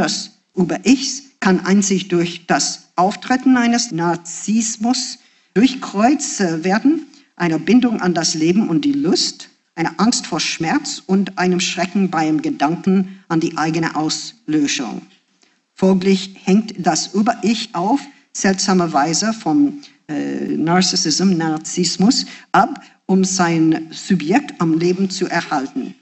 [0.60, 5.18] des Über-Ichs kann einzig durch das Auftreten eines Narzissmus
[5.54, 11.38] durchkreuzt werden, einer Bindung an das Leben und die Lust, einer Angst vor Schmerz und
[11.38, 15.02] einem Schrecken beim Gedanken an die eigene Auslöschung.
[15.74, 18.00] Folglich hängt das Über-Ich auf
[18.32, 25.94] seltsamerweise vom äh, Narzissmus, Narzissmus ab, um sein Subjekt am Leben zu erhalten.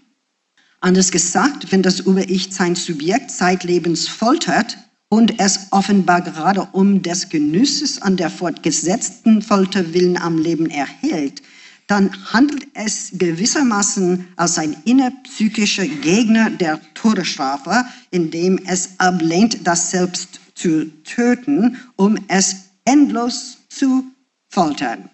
[0.81, 7.29] Anders gesagt, wenn das Über-Ich sein Subjekt zeitlebens foltert und es offenbar gerade um des
[7.29, 11.43] Genusses an der fortgesetzten Folter willen am Leben erhält,
[11.89, 20.39] dann handelt es gewissermaßen als ein innerpsychischer Gegner der Todesstrafe, indem es ablehnt, das Selbst
[20.55, 24.05] zu töten, um es endlos zu
[24.51, 25.11] foltern.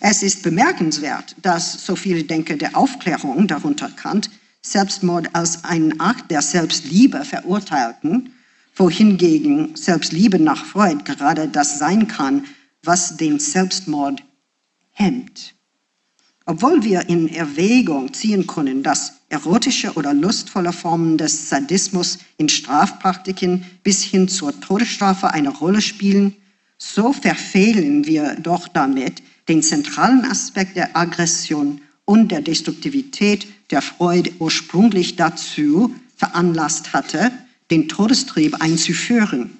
[0.00, 4.28] Es ist bemerkenswert, dass so viele Denker der Aufklärung, darunter Kant,
[4.62, 8.34] Selbstmord als einen Akt der Selbstliebe verurteilten,
[8.74, 12.44] wohingegen Selbstliebe nach Freud gerade das sein kann,
[12.82, 14.22] was den Selbstmord
[14.92, 15.54] hemmt.
[16.46, 23.66] Obwohl wir in Erwägung ziehen können, dass erotische oder lustvolle Formen des Sadismus in Strafpraktiken
[23.82, 26.34] bis hin zur Todesstrafe eine Rolle spielen,
[26.78, 34.32] so verfehlen wir doch damit den zentralen Aspekt der Aggression und der Destruktivität, der Freud
[34.38, 37.30] ursprünglich dazu veranlasst hatte,
[37.70, 39.50] den Todestrieb einzuführen,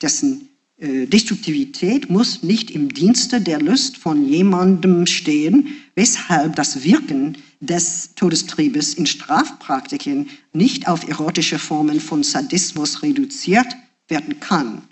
[0.00, 0.48] dessen
[0.78, 8.10] äh, Destruktivität muss nicht im Dienste der Lust von jemandem stehen, weshalb das Wirken des
[8.14, 13.66] Todestriebes in Strafpraktiken nicht auf erotische Formen von Sadismus reduziert
[14.06, 14.82] werden kann.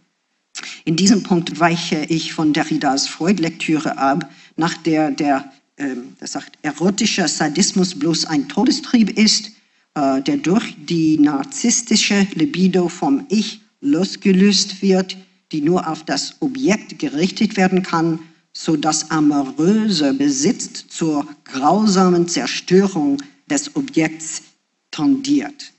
[0.84, 6.58] In diesem Punkt weiche ich von Derridas Freud-Lektüre ab, nach der der äh, das sagt,
[6.62, 9.52] erotischer Sadismus bloß ein Todestrieb ist,
[9.94, 15.16] äh, der durch die narzisstische Libido vom Ich losgelöst wird,
[15.52, 18.18] die nur auf das Objekt gerichtet werden kann,
[18.52, 24.42] so dass amoröse Besitz zur grausamen Zerstörung des Objekts
[24.90, 25.72] tendiert.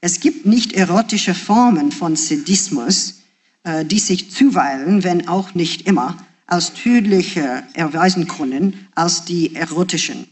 [0.00, 3.22] Es gibt nicht erotische Formen von Sadismus,
[3.64, 6.16] äh, die sich zuweilen, wenn auch nicht immer,
[6.48, 10.26] als tödlicher erweisen können als die erotischen,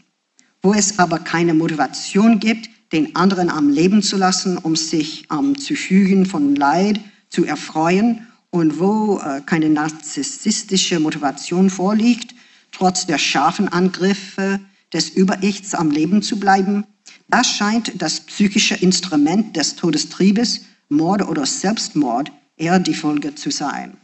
[0.61, 5.57] wo es aber keine Motivation gibt, den anderen am Leben zu lassen, um sich am
[5.57, 6.99] Zufügen von Leid
[7.29, 12.33] zu erfreuen und wo äh, keine narzisstische Motivation vorliegt,
[12.71, 14.59] trotz der scharfen Angriffe
[14.93, 16.85] des Über-Ichs am Leben zu bleiben,
[17.29, 23.97] das scheint das psychische Instrument des Todestriebes, Mord oder Selbstmord, eher die Folge zu sein.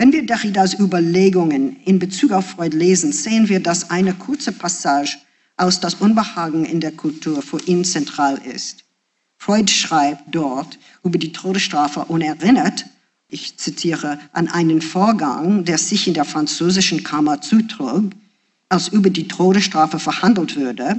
[0.00, 5.18] Wenn wir Derridas Überlegungen in Bezug auf Freud lesen, sehen wir, dass eine kurze Passage
[5.58, 8.84] aus Das Unbehagen in der Kultur für ihn zentral ist.
[9.36, 12.86] Freud schreibt dort über die Todesstrafe und erinnert,
[13.28, 18.04] ich zitiere, an einen Vorgang, der sich in der französischen Kammer zutrug,
[18.70, 20.98] als über die Todesstrafe verhandelt würde.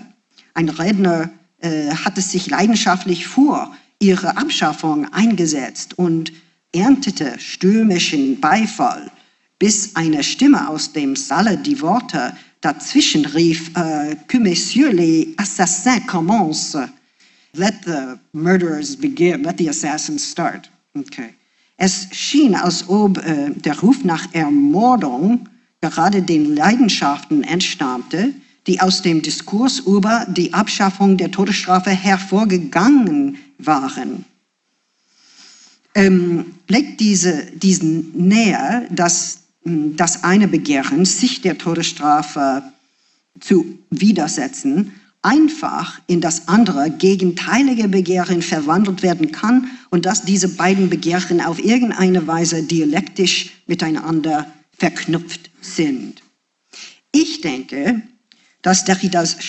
[0.54, 6.32] Ein Redner äh, hatte sich leidenschaftlich vor ihre Abschaffung eingesetzt und
[6.74, 9.12] erntete stürmischen Beifall,
[9.60, 16.06] bis eine Stimme aus dem Saale die Worte dazwischen rief, äh, que messieurs les assassins
[16.08, 16.90] commencent.
[17.54, 20.70] Let the murderers begin, let the assassins start.
[20.98, 21.34] Okay.
[21.78, 25.50] Es schien, als ob äh, der Ruf nach Ermordung
[25.82, 28.34] gerade den Leidenschaften entstammte,
[28.68, 34.26] die aus dem Diskurs über die Abschaffung der Todesstrafe hervorgegangen waren.
[35.94, 42.64] Ähm, legt diese, diesen näher, dass das eine Begehren, sich der Todesstrafe
[43.40, 50.90] zu widersetzen, einfach in das andere gegenteilige Begehren verwandelt werden kann und dass diese beiden
[50.90, 56.24] Begehren auf irgendeine Weise dialektisch miteinander verknüpft sind.
[57.12, 58.02] Ich denke,
[58.64, 59.44] dass Derridas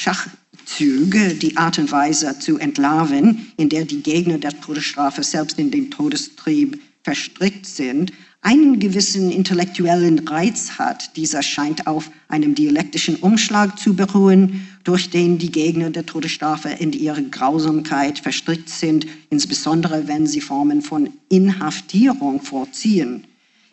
[0.63, 5.71] Schachzüge, die Art und Weise zu entlarven, in der die Gegner der Todesstrafe selbst in
[5.71, 11.17] den Todestrieb verstrickt sind, einen gewissen intellektuellen Reiz hat.
[11.17, 16.93] Dieser scheint auf einem dialektischen Umschlag zu beruhen, durch den die Gegner der Todesstrafe in
[16.93, 23.25] ihre Grausamkeit verstrickt sind, insbesondere wenn sie Formen von Inhaftierung vorziehen.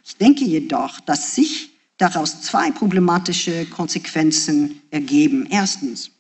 [0.06, 5.48] Ich denke jedoch, dass sich daraus zwei problematische Konsequenzen ergeben.
[5.50, 6.12] Erstens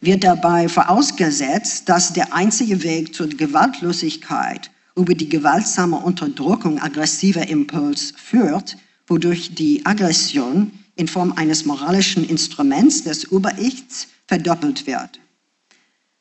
[0.00, 8.12] wird dabei vorausgesetzt, dass der einzige Weg zur Gewaltlosigkeit über die gewaltsame Unterdrückung aggressiver Impuls
[8.16, 15.20] führt, wodurch die Aggression in Form eines moralischen Instruments des Über-Ichs verdoppelt wird.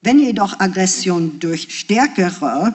[0.02, 2.74] Wenn jedoch Aggression durch stärkere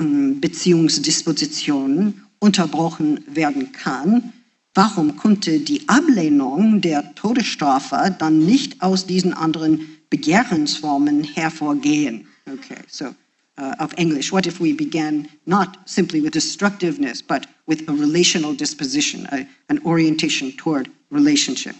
[0.00, 4.32] ähm, Beziehungsdispositionen unterbrochen werden kann,
[4.72, 12.26] warum konnte die Ablehnung der Todesstrafe dann nicht aus diesen anderen Begehrensformen hervorgehen?
[12.46, 13.06] Okay, so
[13.58, 18.54] uh, of English, what if we began not simply with destructiveness, but with a relational
[18.54, 21.74] disposition, a, an orientation toward relationship?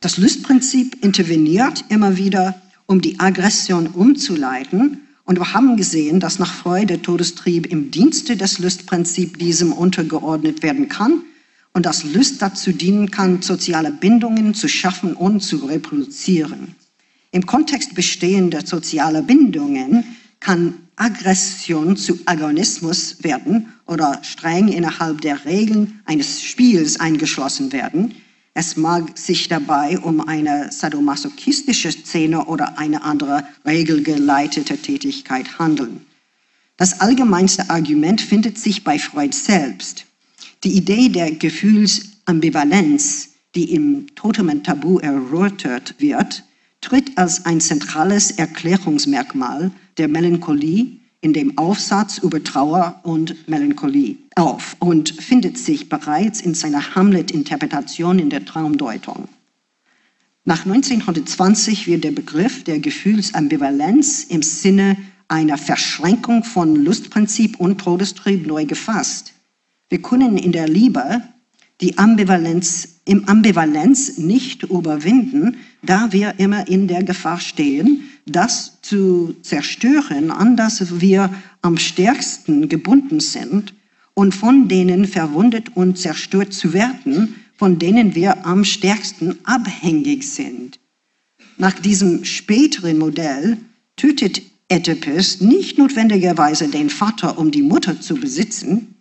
[0.00, 2.54] Das Lustprinzip interveniert immer wieder,
[2.86, 5.08] um die Aggression umzuleiten.
[5.24, 10.62] Und wir haben gesehen, dass nach Freud der Todestrieb im Dienste des Lustprinzips diesem untergeordnet
[10.62, 11.24] werden kann
[11.78, 16.74] und dass Lust dazu dienen kann, soziale Bindungen zu schaffen und zu reproduzieren.
[17.30, 20.02] Im Kontext bestehender sozialer Bindungen
[20.40, 28.12] kann Aggression zu Agonismus werden oder streng innerhalb der Regeln eines Spiels eingeschlossen werden,
[28.54, 36.04] es mag sich dabei um eine sadomasochistische Szene oder eine andere regelgeleitete Tätigkeit handeln.
[36.76, 40.07] Das allgemeinste Argument findet sich bei Freud selbst.
[40.64, 46.42] Die Idee der Gefühlsambivalenz, die im Totemen Tabu erörtert wird,
[46.80, 54.76] tritt als ein zentrales Erklärungsmerkmal der Melancholie in dem Aufsatz über Trauer und Melancholie auf
[54.80, 59.28] und findet sich bereits in seiner Hamlet-Interpretation in der Traumdeutung.
[60.44, 64.96] Nach 1920 wird der Begriff der Gefühlsambivalenz im Sinne
[65.28, 69.34] einer Verschränkung von Lustprinzip und Todestrieb neu gefasst.
[69.88, 71.22] Wir können in der Liebe
[71.80, 79.36] die Ambivalenz, im Ambivalenz nicht überwinden, da wir immer in der Gefahr stehen, das zu
[79.42, 81.32] zerstören, an das wir
[81.62, 83.74] am stärksten gebunden sind
[84.14, 90.80] und von denen verwundet und zerstört zu werden, von denen wir am stärksten abhängig sind.
[91.56, 93.58] Nach diesem späteren Modell
[93.96, 98.94] tötet Oedipus nicht notwendigerweise den Vater, um die Mutter zu besitzen.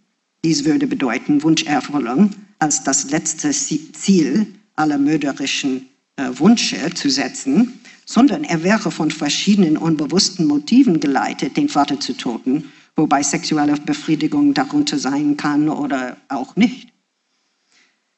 [0.43, 8.43] Dies würde bedeuten Wunscherfüllung als das letzte Ziel aller mörderischen äh, Wünsche zu setzen, sondern
[8.43, 14.97] er wäre von verschiedenen unbewussten Motiven geleitet, den Vater zu töten, wobei sexuelle Befriedigung darunter
[14.97, 16.89] sein kann oder auch nicht.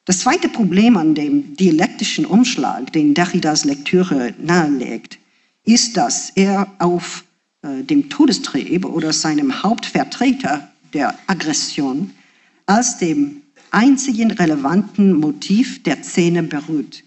[0.04, 5.18] Das zweite Problem an dem dialektischen Umschlag, den Derridas Lektüre nahelegt,
[5.64, 7.24] ist, dass er auf
[7.62, 12.10] äh, dem Todestrieb oder seinem Hauptvertreter der Aggression
[12.66, 17.04] als dem einzigen relevanten Motiv der Szene beruht.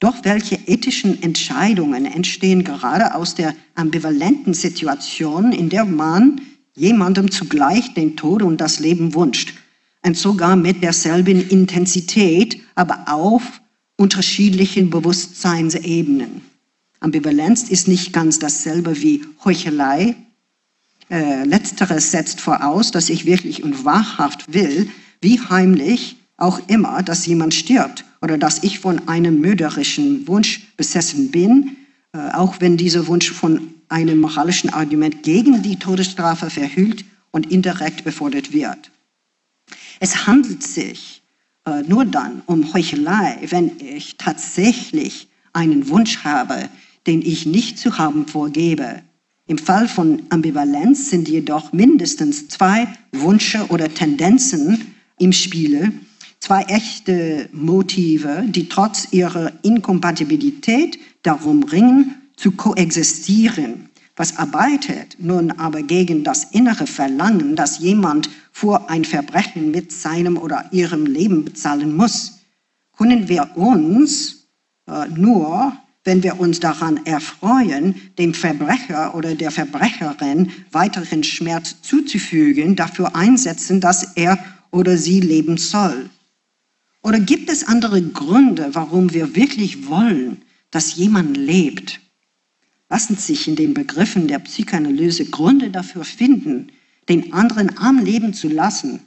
[0.00, 6.40] Doch welche ethischen Entscheidungen entstehen gerade aus der ambivalenten Situation, in der man
[6.76, 9.54] jemandem zugleich den Tod und das Leben wünscht
[10.02, 13.60] und sogar mit derselben Intensität, aber auf
[13.96, 16.42] unterschiedlichen Bewusstseinsebenen.
[17.00, 20.14] Ambivalenz ist nicht ganz dasselbe wie Heuchelei.
[21.10, 24.90] Äh, letzteres setzt voraus, dass ich wirklich und wahrhaft will,
[25.20, 31.30] wie heimlich auch immer, dass jemand stirbt oder dass ich von einem mörderischen Wunsch besessen
[31.30, 31.76] bin,
[32.12, 38.04] äh, auch wenn dieser Wunsch von einem moralischen Argument gegen die Todesstrafe verhüllt und indirekt
[38.04, 38.90] befordert wird.
[40.00, 41.22] Es handelt sich
[41.64, 46.68] äh, nur dann um Heuchelei, wenn ich tatsächlich einen Wunsch habe,
[47.06, 49.02] den ich nicht zu haben vorgebe.
[49.48, 55.90] Im Fall von Ambivalenz sind jedoch mindestens zwei Wünsche oder Tendenzen im Spiele,
[56.38, 63.88] zwei echte Motive, die trotz ihrer Inkompatibilität darum ringen, zu koexistieren.
[64.16, 70.36] Was arbeitet nun aber gegen das innere Verlangen, dass jemand vor ein Verbrechen mit seinem
[70.36, 72.40] oder ihrem Leben bezahlen muss?
[72.98, 74.46] Können wir uns
[74.86, 75.72] äh, nur,
[76.08, 83.82] wenn wir uns daran erfreuen, dem Verbrecher oder der Verbrecherin weiteren Schmerz zuzufügen, dafür einsetzen,
[83.82, 84.38] dass er
[84.70, 86.08] oder sie leben soll?
[87.02, 90.40] Oder gibt es andere Gründe, warum wir wirklich wollen,
[90.70, 92.00] dass jemand lebt?
[92.88, 96.68] Lassen sich in den Begriffen der Psychoanalyse Gründe dafür finden,
[97.10, 99.00] den anderen am Leben zu lassen,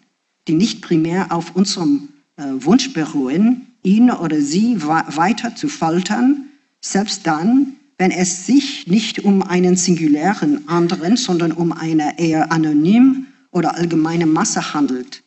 [0.47, 6.50] die nicht primär auf unserem äh, Wunsch beruhen, ihn oder sie weiter zu foltern,
[6.81, 13.27] selbst dann, wenn es sich nicht um einen singulären anderen, sondern um eine eher anonym
[13.51, 15.21] oder allgemeine Masse handelt.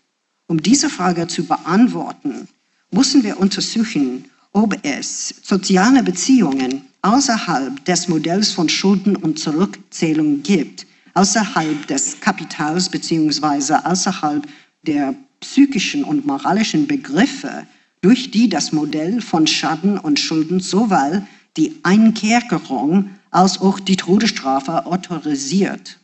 [0.48, 2.48] Um diese Frage zu beantworten,
[2.90, 10.86] müssen wir untersuchen, ob es soziale Beziehungen außerhalb des Modells von Schulden und Zurückzählung gibt,
[11.14, 14.46] außerhalb des Kapitals beziehungsweise außerhalb
[14.82, 17.66] der psychischen und moralischen Begriffe,
[18.00, 21.26] durch die das Modell von Schaden und Schulden sowohl
[21.56, 25.98] die Einkerkerung als auch die Todesstrafe autorisiert.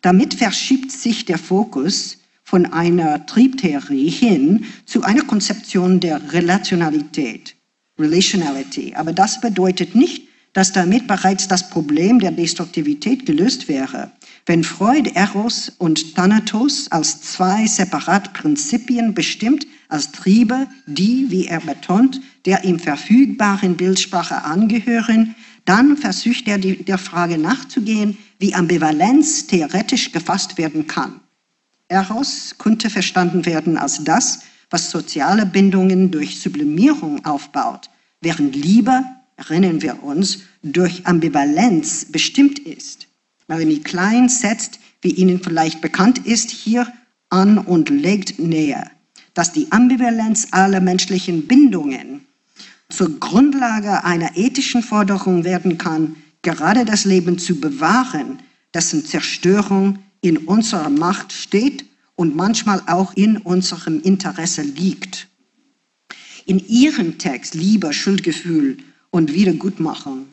[0.00, 7.56] Damit verschiebt sich der Fokus von einer Triebtheorie hin zu einer Konzeption der Relationalität,
[7.98, 8.94] Relationality.
[8.94, 14.12] Aber das bedeutet nicht, dass damit bereits das Problem der Destruktivität gelöst wäre.
[14.46, 21.60] Wenn Freud Eros und Thanatos als zwei separate Prinzipien bestimmt, als Triebe, die, wie er
[21.60, 29.46] betont, der ihm verfügbaren Bildsprache angehören, dann versucht er die, der Frage nachzugehen, wie Ambivalenz
[29.46, 31.20] theoretisch gefasst werden kann.
[31.88, 39.02] Eros könnte verstanden werden als das, was soziale Bindungen durch Sublimierung aufbaut, während Liebe,
[39.36, 43.06] erinnern wir uns, durch Ambivalenz bestimmt ist.
[43.46, 46.90] Melanie Klein setzt, wie Ihnen vielleicht bekannt ist, hier
[47.28, 48.90] an und legt näher,
[49.34, 52.26] dass die Ambivalenz aller menschlichen Bindungen
[52.88, 58.38] zur Grundlage einer ethischen Forderung werden kann, gerade das Leben zu bewahren,
[58.72, 61.84] dessen Zerstörung in unserer Macht steht
[62.16, 65.28] und manchmal auch in unserem Interesse liegt.
[66.46, 68.78] In ihrem Text Liebe, Schuldgefühl
[69.10, 70.26] und Wiedergutmachung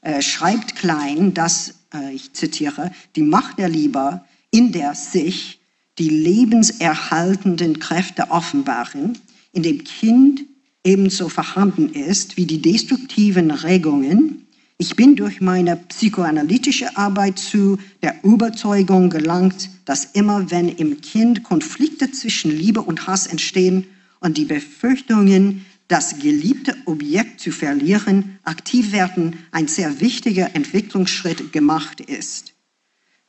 [0.00, 5.60] äh, schreibt Klein, dass, äh, ich zitiere, die Macht der Liebe, in der sich
[5.98, 9.18] die lebenserhaltenden Kräfte offenbaren,
[9.52, 10.42] in dem Kind
[10.84, 14.42] ebenso vorhanden ist wie die destruktiven Regungen,
[14.82, 21.44] ich bin durch meine psychoanalytische Arbeit zu der Überzeugung gelangt, dass immer wenn im Kind
[21.44, 23.86] Konflikte zwischen Liebe und Hass entstehen
[24.18, 32.00] und die Befürchtungen, das geliebte Objekt zu verlieren, aktiv werden, ein sehr wichtiger Entwicklungsschritt gemacht
[32.00, 32.52] ist.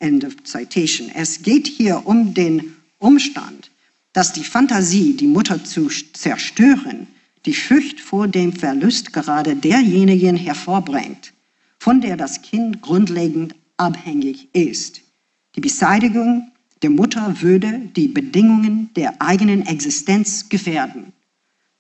[0.04, 1.10] End of citation.
[1.16, 3.72] Es geht hier um den Umstand,
[4.12, 7.08] dass die Fantasie, die Mutter zu zerstören,
[7.46, 11.34] die Furcht vor dem Verlust gerade derjenigen hervorbringt,
[11.80, 15.02] von der das Kind grundlegend abhängig ist.
[15.56, 16.52] Die Beseitigung
[16.82, 21.14] der Mutter würde die Bedingungen der eigenen Existenz gefährden.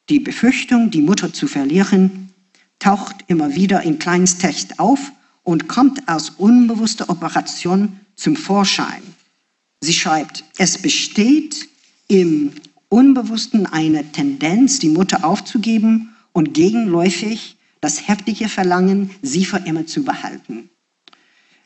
[0.07, 2.33] Die Befürchtung, die Mutter zu verlieren,
[2.79, 5.11] taucht immer wieder in Kleinstext auf
[5.43, 9.01] und kommt als unbewusste Operation zum Vorschein.
[9.81, 11.67] Sie schreibt, es besteht
[12.07, 12.51] im
[12.89, 20.03] Unbewussten eine Tendenz, die Mutter aufzugeben und gegenläufig das heftige Verlangen, sie für immer zu
[20.03, 20.69] behalten.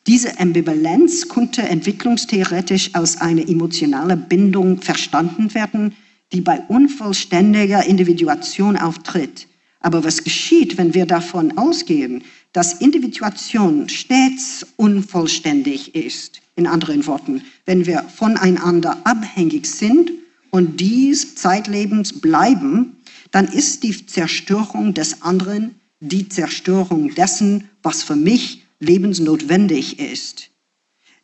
[0.08, 5.96] Diese Ambivalenz konnte entwicklungstheoretisch als eine emotionale Bindung verstanden werden,
[6.32, 9.48] die bei unvollständiger Individuation auftritt.
[9.80, 12.24] Aber was geschieht, wenn wir davon ausgehen,
[12.58, 16.42] dass Individuation stets unvollständig ist?
[16.56, 20.12] In anderen Worten, wenn wir voneinander abhängig sind
[20.50, 22.98] und dies zeitlebens bleiben,
[23.30, 30.50] dann ist die Zerstörung des anderen die Zerstörung dessen, was für mich lebensnotwendig ist.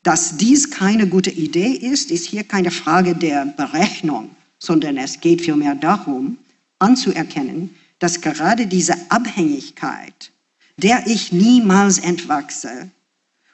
[0.04, 4.30] Dass dies keine gute Idee ist, ist hier keine Frage der Berechnung,
[4.60, 6.38] sondern es geht vielmehr darum,
[6.78, 10.33] anzuerkennen, dass gerade diese Abhängigkeit,
[10.78, 12.90] der ich niemals entwachse,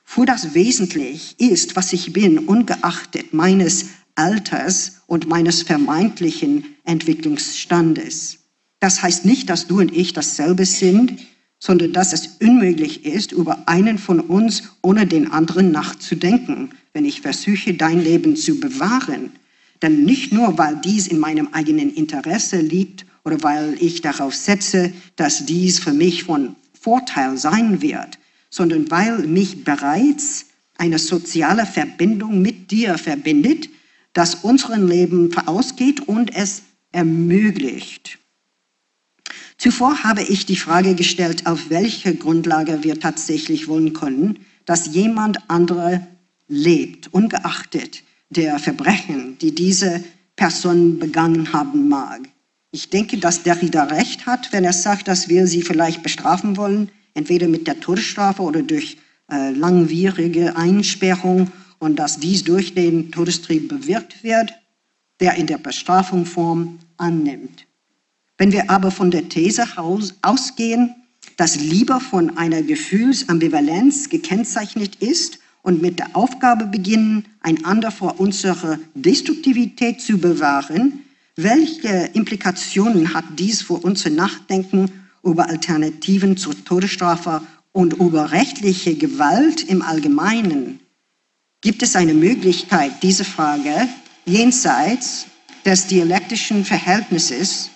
[0.04, 8.40] für das wesentlich ist, was ich bin, ungeachtet meines Alters und meines vermeintlichen Entwicklungsstandes.
[8.80, 11.20] Das heißt nicht, dass du und ich dasselbe sind,
[11.60, 17.22] sondern dass es unmöglich ist, über einen von uns ohne den anderen nachzudenken, wenn ich
[17.22, 19.34] versuche, dein Leben zu bewahren.
[19.82, 24.92] Denn nicht nur, weil dies in meinem eigenen Interesse liegt oder weil ich darauf setze,
[25.18, 28.20] dass dies für mich von Vorteil sein wird,
[28.50, 30.46] sondern weil mich bereits
[30.78, 33.70] eine soziale Verbindung mit dir verbindet,
[34.14, 38.18] das unseren Leben vorausgeht und es ermöglicht.
[39.58, 45.50] Zuvor habe ich die Frage gestellt, auf welcher Grundlage wir tatsächlich wollen können, dass jemand
[45.50, 46.08] andere
[46.48, 50.04] lebt, ungeachtet der Verbrechen, die diese
[50.36, 52.30] Person begangen haben mag.
[52.72, 56.90] Ich denke, dass Derrida recht hat, wenn er sagt, dass wir sie vielleicht bestrafen wollen,
[57.16, 58.98] entweder mit der Todesstrafe oder durch
[59.32, 64.54] äh, langwierige Einsperrung und dass dies durch den Todestrieb bewirkt wird,
[65.20, 67.66] der in der Bestrafung Form annimmt.
[68.38, 69.66] Wenn wir aber von der These
[70.22, 70.96] ausgehen,
[71.38, 78.80] dass Liebe von einer Gefühlsambivalenz gekennzeichnet ist und mit der Aufgabe beginnen, einander vor unserer
[78.94, 81.06] Destruktivität zu bewahren,
[81.44, 84.92] welche Implikationen hat dies für unser Nachdenken
[85.24, 90.80] über Alternativen zur Todesstrafe und über rechtliche Gewalt im Allgemeinen?
[91.62, 93.88] Gibt es eine Möglichkeit, diese Frage
[94.26, 95.26] jenseits
[95.66, 97.70] des dialektischen Verhältnisses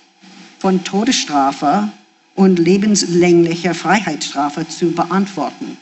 [0.60, 1.90] von Todesstrafe
[2.36, 5.78] und lebenslänglicher Freiheitsstrafe zu beantworten.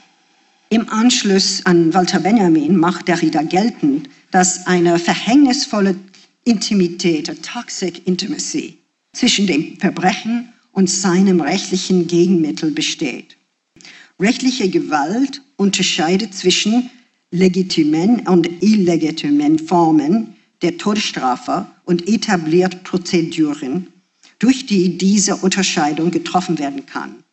[0.69, 5.95] Im Anschluss an Walter Benjamin macht Derrida geltend, dass eine verhängnisvolle
[6.43, 8.77] Intimität, a toxic intimacy,
[9.13, 13.37] zwischen dem Verbrechen und seinem rechtlichen Gegenmittel besteht.
[14.19, 16.89] Rechtliche Gewalt unterscheidet zwischen
[17.31, 23.87] legitimen und illegitimen Formen der Todesstrafe und etabliert Prozeduren,
[24.39, 27.23] durch die diese Unterscheidung getroffen werden kann.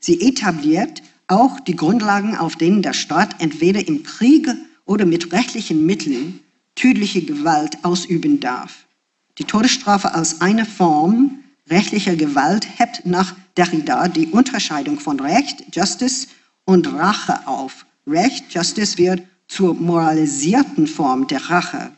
[0.00, 4.48] Sie etabliert auch die Grundlagen, auf denen der Staat entweder im Krieg
[4.84, 6.40] oder mit rechtlichen Mitteln
[6.74, 8.86] tödliche Gewalt ausüben darf.
[9.38, 16.28] Die Todesstrafe als eine Form rechtlicher Gewalt hebt nach Derrida die Unterscheidung von Recht, Justice
[16.64, 17.86] und Rache auf.
[18.06, 21.92] Recht, Justice wird zur moralisierten Form der Rache.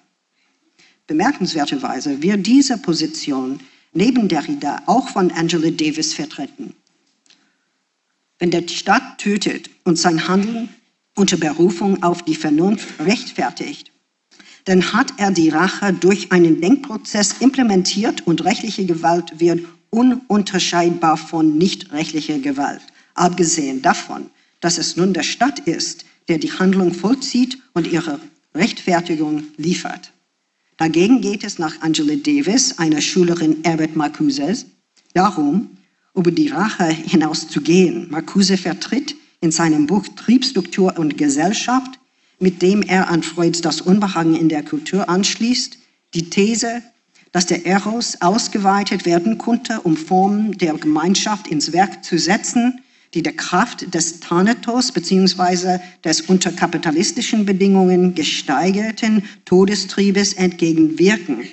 [1.07, 3.61] Bemerkenswerterweise wird diese Position
[3.93, 6.74] neben Derrida auch von Angela Davis vertreten.
[8.39, 10.68] Wenn der Staat tötet und sein Handeln
[11.14, 13.91] unter Berufung auf die Vernunft rechtfertigt,
[14.67, 19.61] dann hat er die Rache durch einen Denkprozess implementiert und rechtliche Gewalt wird
[19.91, 22.83] ununterscheidbar von nicht rechtlicher Gewalt.
[23.14, 24.27] Abgesehen davon,
[24.61, 28.19] dass es nun der Staat ist, der die Handlung vollzieht und ihre
[28.55, 30.12] Rechtfertigung liefert.
[30.77, 34.67] Dagegen geht es nach Angela Davis, einer Schülerin Herbert Marcuses,
[35.14, 35.71] darum,
[36.14, 38.11] über die Rache hinauszugehen.
[38.11, 42.01] Marcuse vertritt in seinem Buch Triebstruktur und Gesellschaft,
[42.39, 45.78] mit dem er an Freuds Das Unbehagen in der Kultur anschließt,
[46.14, 46.82] die These,
[47.32, 52.80] dass der Eros ausgeweitet werden konnte, um Formen der Gemeinschaft ins Werk zu setzen,
[53.14, 55.78] die der Kraft des Thanatos bzw.
[56.05, 61.45] des unter kapitalistischen Bedingungen gesteigerten Todestriebes entgegenwirken.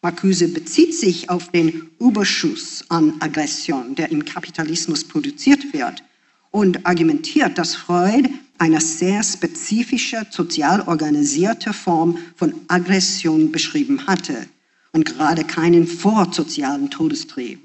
[0.00, 6.04] Marcuse bezieht sich auf den Überschuss an Aggression, der im Kapitalismus produziert wird,
[6.50, 14.46] und argumentiert, dass Freud eine sehr spezifische, sozial organisierte Form von Aggression beschrieben hatte
[14.92, 17.60] und gerade keinen vorsozialen Todestrieb.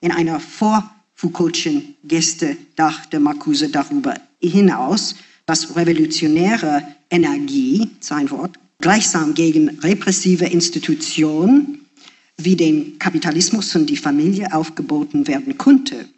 [0.00, 5.14] In einer vor Foucault'schen Geste dachte Marcuse darüber hinaus,
[5.46, 11.86] dass revolutionäre Energie, sein Wort, gleichsam gegen repressive Institutionen
[12.36, 16.08] wie den Kapitalismus und die Familie aufgeboten werden konnte.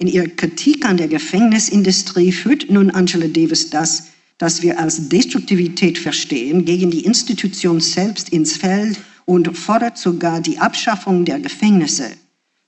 [0.00, 4.04] In ihrer Kritik an der Gefängnisindustrie führt nun Angela Davis das,
[4.38, 10.58] das wir als Destruktivität verstehen, gegen die Institution selbst ins Feld und fordert sogar die
[10.58, 12.12] Abschaffung der Gefängnisse.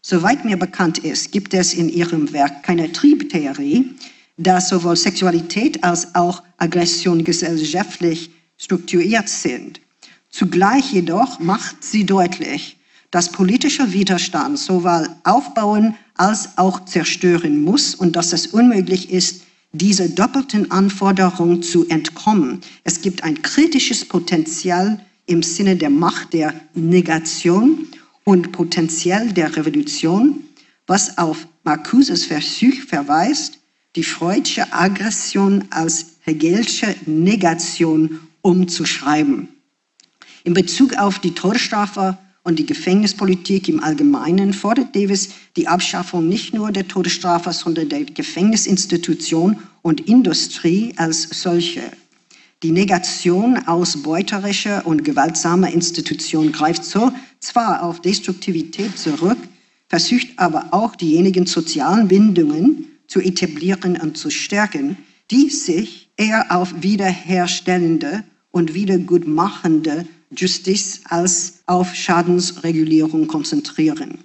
[0.02, 3.94] Soweit mir bekannt ist, gibt es in ihrem Werk keine Triebtheorie,
[4.36, 9.80] da sowohl Sexualität als auch Aggression gesellschaftlich strukturiert sind.
[10.28, 12.76] Zugleich jedoch macht sie deutlich,
[13.12, 19.42] dass politischer Widerstand sowohl aufbauen als auch zerstören muss und dass es unmöglich ist,
[19.72, 22.60] dieser doppelten Anforderung zu entkommen.
[22.84, 27.86] Es gibt ein kritisches Potenzial im Sinne der Macht der Negation
[28.24, 30.42] und potenziell der Revolution,
[30.86, 33.58] was auf Marcuses Versuch verweist,
[33.94, 39.48] die Freudsche Aggression als Hegelsche Negation umzuschreiben.
[40.44, 46.54] In Bezug auf die Todesstrafe und die Gefängnispolitik im Allgemeinen fordert Davis die Abschaffung nicht
[46.54, 51.82] nur der Todesstrafe, sondern der Gefängnisinstitution und Industrie als solche.
[52.62, 59.38] Die Negation ausbeuterischer und gewaltsamer Institutionen greift so zwar auf Destruktivität zurück,
[59.88, 64.96] versucht aber auch diejenigen sozialen Bindungen zu etablieren und zu stärken,
[65.30, 70.06] die sich eher auf wiederherstellende und wiedergutmachende
[70.36, 74.24] Justiz als auf Schadensregulierung konzentrieren.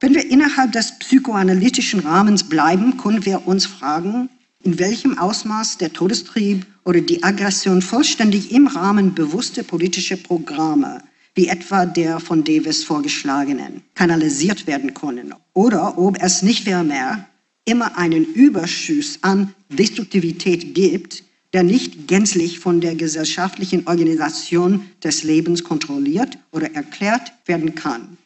[0.00, 4.28] Wenn wir innerhalb des psychoanalytischen Rahmens bleiben, können wir uns fragen,
[4.62, 11.02] in welchem Ausmaß der Todestrieb oder die Aggression vollständig im Rahmen bewusster politischer Programme,
[11.34, 17.28] wie etwa der von Davis vorgeschlagenen, kanalisiert werden können oder ob es nicht mehr
[17.64, 21.24] immer einen Überschuss an Destruktivität gibt,
[21.54, 28.18] der nicht gänzlich von der gesellschaftlichen Organisation des Lebens kontrolliert oder erklärt werden kann.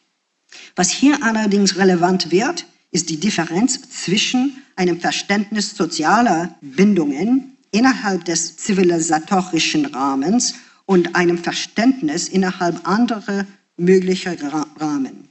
[0.75, 8.57] Was hier allerdings relevant wird, ist die Differenz zwischen einem Verständnis sozialer Bindungen innerhalb des
[8.57, 10.55] zivilisatorischen Rahmens
[10.87, 13.45] und einem Verständnis innerhalb anderer
[13.77, 14.35] möglicher
[14.79, 15.29] Rahmen.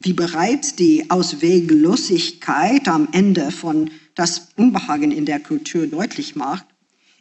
[0.00, 6.66] Wie bereits die Ausweglosigkeit am Ende von das Unbehagen in der Kultur deutlich macht,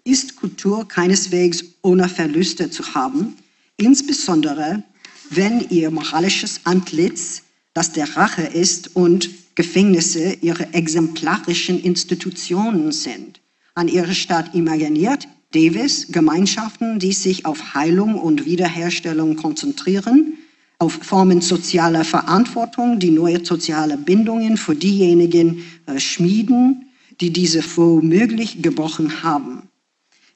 [0.04, 3.36] ist Kultur keineswegs ohne Verluste zu haben,
[3.78, 4.84] insbesondere
[5.30, 7.43] wenn ihr moralisches Antlitz
[7.74, 13.39] das der Rache ist und Gefängnisse ihre exemplarischen Institutionen sind.
[13.80, 15.28] an ihre Stadt imaginiert.
[15.52, 20.38] Davis, Gemeinschaften, die sich auf Heilung und Wiederherstellung konzentrieren,
[20.78, 26.89] auf Formen sozialer Verantwortung, die neue soziale Bindungen für diejenigen äh, schmieden,
[27.20, 29.68] die diese womöglich gebrochen haben.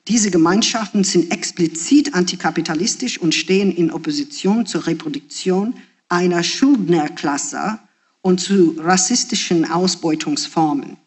[0.09, 5.75] Diese Gemeinschaften sind explizit antikapitalistisch und stehen in Opposition zur Reproduktion
[6.09, 7.79] einer Schuldnerklasse
[8.21, 10.97] und zu rassistischen Ausbeutungsformen.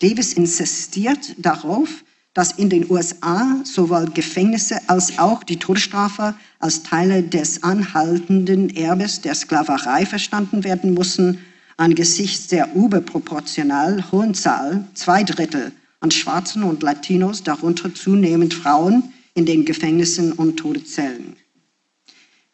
[0.00, 7.24] Davis insistiert darauf, dass in den USA sowohl Gefängnisse als auch die Todesstrafe als Teile
[7.24, 11.40] des anhaltenden Erbes der Sklaverei verstanden werden müssen,
[11.76, 19.46] angesichts der überproportional hohen Zahl, zwei Drittel an Schwarzen und Latinos, darunter zunehmend Frauen, in
[19.46, 21.36] den Gefängnissen und Todeszellen.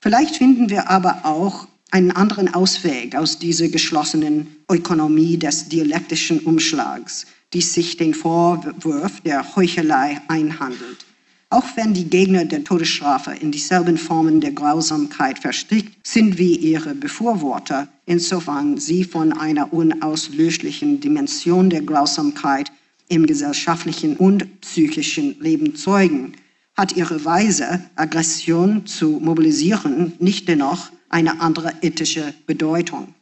[0.00, 7.26] Vielleicht finden wir aber auch einen anderen Ausweg aus dieser geschlossenen Ökonomie des dialektischen Umschlags,
[7.52, 11.06] die sich den Vorwurf der Heuchelei einhandelt.
[11.50, 16.94] Auch wenn die Gegner der Todesstrafe in dieselben Formen der Grausamkeit verstrickt sind wie ihre
[16.96, 22.72] Befürworter, insofern sie von einer unauslöschlichen Dimension der Grausamkeit
[23.08, 26.32] im gesellschaftlichen und psychischen Leben zeugen,
[26.76, 33.14] hat ihre Weise, Aggression zu mobilisieren, nicht dennoch eine andere ethische Bedeutung.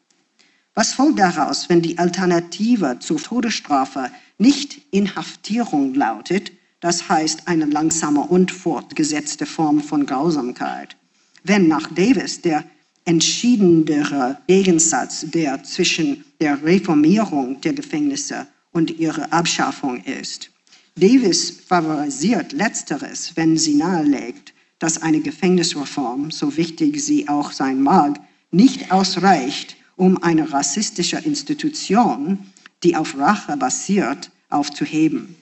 [0.74, 8.20] Was folgt daraus, wenn die Alternative zur Todesstrafe nicht Inhaftierung lautet, das heißt eine langsame
[8.22, 10.96] und fortgesetzte Form von Grausamkeit?
[11.44, 12.64] Wenn nach Davis der
[13.04, 20.50] entschiedenere Gegensatz der zwischen der Reformierung der Gefängnisse und ihrer Abschaffung ist.
[20.96, 28.20] Davis favorisiert letzteres, wenn sie nahelegt, dass eine Gefängnisreform, so wichtig sie auch sein mag,
[28.50, 32.38] nicht ausreicht, um eine rassistische Institution,
[32.82, 35.36] die auf Rache basiert, aufzuheben.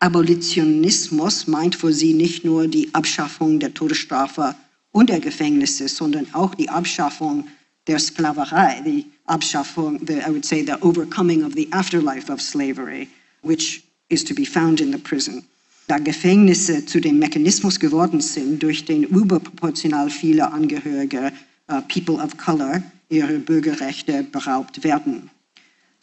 [0.00, 4.54] Abolitionismus meint für sie nicht nur die Abschaffung der Todesstrafe
[4.92, 7.48] und der Gefängnisse, sondern auch die Abschaffung
[7.88, 13.08] der Sklaverei, die Abschaffung, the, I would say, the overcoming of the afterlife of slavery,
[13.42, 15.42] which is to be found in the prison
[15.88, 21.32] da Gefängnisse zu dem Mechanismus geworden sind, durch den überproportional viele Angehörige
[21.70, 25.30] uh, People of Color ihre Bürgerrechte beraubt werden.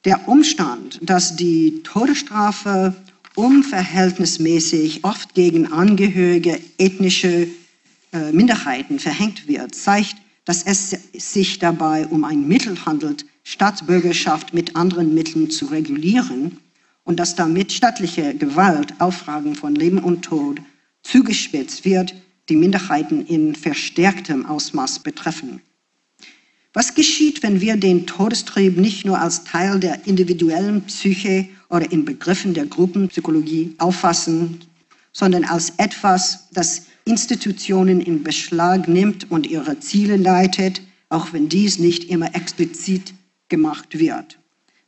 [0.03, 2.95] Der Umstand, dass die Todesstrafe
[3.35, 7.43] unverhältnismäßig oft gegen Angehörige ethnischer
[8.11, 10.15] äh, Minderheiten verhängt wird, zeigt,
[10.45, 16.59] dass es sich dabei um ein Mittel handelt, Staatsbürgerschaft mit anderen Mitteln zu regulieren
[17.03, 20.59] und dass damit staatliche Gewalt auf Fragen von Leben und Tod
[21.03, 22.15] zugespitzt wird,
[22.49, 25.61] die Minderheiten in verstärktem Ausmaß betreffen.
[26.73, 32.03] Was geschieht, wenn wir den Todestrieb nicht nur als Teil der individuellen Psyche oder in
[32.03, 34.59] Begriffen der Gruppenpsychologie auffassen,
[35.13, 41.77] sondern als etwas, das Institutionen in Beschlag nimmt und ihre Ziele leitet, auch wenn dies
[41.77, 43.13] nicht immer explizit
[43.47, 44.39] gemacht wird?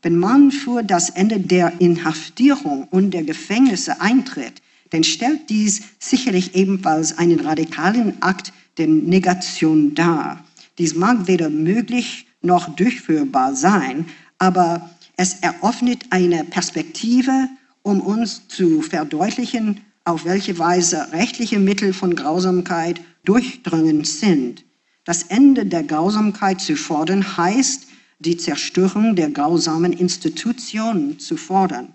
[0.01, 6.55] Wenn man für das Ende der Inhaftierung und der Gefängnisse eintritt, dann stellt dies sicherlich
[6.55, 10.43] ebenfalls einen radikalen Akt der Negation dar.
[10.77, 14.05] Dies mag weder möglich noch durchführbar sein,
[14.37, 17.49] aber es eröffnet eine Perspektive,
[17.81, 24.63] um uns zu verdeutlichen, auf welche Weise rechtliche Mittel von Grausamkeit durchdringend sind.
[25.03, 27.87] Das Ende der Grausamkeit zu fordern heißt,
[28.19, 31.93] die Zerstörung der grausamen Institutionen zu fordern.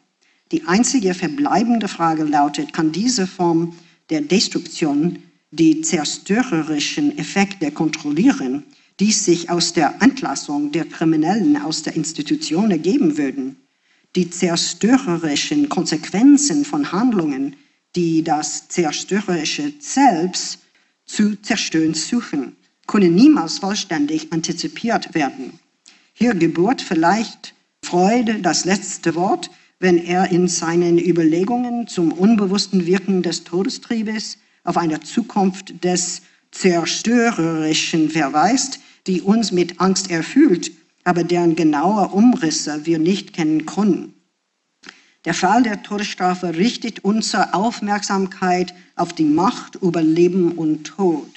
[0.53, 3.75] Die einzige verbleibende Frage lautet, kann diese Form
[4.11, 5.19] der Destruktion
[5.51, 8.63] die zerstörerischen Effekte kontrollieren,
[9.01, 13.57] die sich aus der Entlassung der Kriminellen aus der Institution ergeben würden?
[14.15, 17.57] Die zerstörerischen Konsequenzen von Handlungen,
[17.97, 20.59] die das zerstörerische Selbst
[21.05, 25.59] zu zerstören suchen, können niemals vollständig antizipiert werden.
[26.13, 33.23] Hier Geburt vielleicht Freude das letzte Wort, wenn er in seinen Überlegungen zum unbewussten Wirken
[33.23, 36.23] des Todestriebes auf eine Zukunft des
[36.53, 40.71] Zerstörerischen verweist, die uns mit Angst erfüllt,
[41.05, 44.15] aber deren genaue Umrisse wir nicht kennen können.
[45.25, 51.29] Der Fall der Todesstrafe richtet unsere Aufmerksamkeit auf die Macht über Leben und Tod.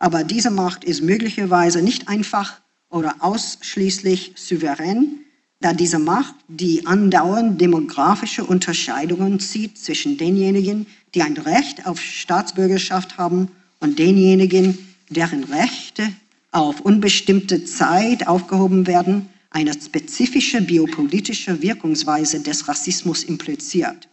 [0.00, 2.60] Aber diese Macht ist möglicherweise nicht einfach
[2.90, 5.20] oder ausschließlich souverän,
[5.60, 13.18] da diese Macht die andauernd demografische Unterscheidungen zieht zwischen denjenigen, die ein Recht auf Staatsbürgerschaft
[13.18, 13.48] haben
[13.80, 14.78] und denjenigen,
[15.08, 16.08] deren Rechte
[16.52, 24.08] auf unbestimmte Zeit aufgehoben werden, eine spezifische biopolitische Wirkungsweise des Rassismus impliziert.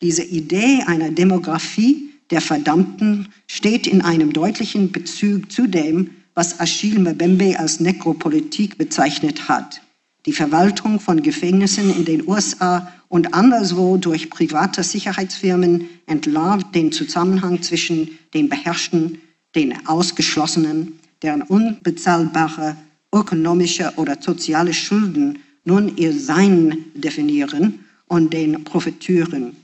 [0.00, 6.98] Diese Idee einer Demografie der Verdammten steht in einem deutlichen Bezug zu dem, was Achille
[6.98, 9.82] Mbembe als Nekropolitik bezeichnet hat.
[10.24, 17.60] Die Verwaltung von Gefängnissen in den USA und anderswo durch private Sicherheitsfirmen entlarvt den Zusammenhang
[17.60, 19.20] zwischen den Beherrschten,
[19.54, 22.76] den Ausgeschlossenen, deren unbezahlbare
[23.12, 29.56] ökonomische oder soziale Schulden nun ihr Sein definieren und den Profiteuren.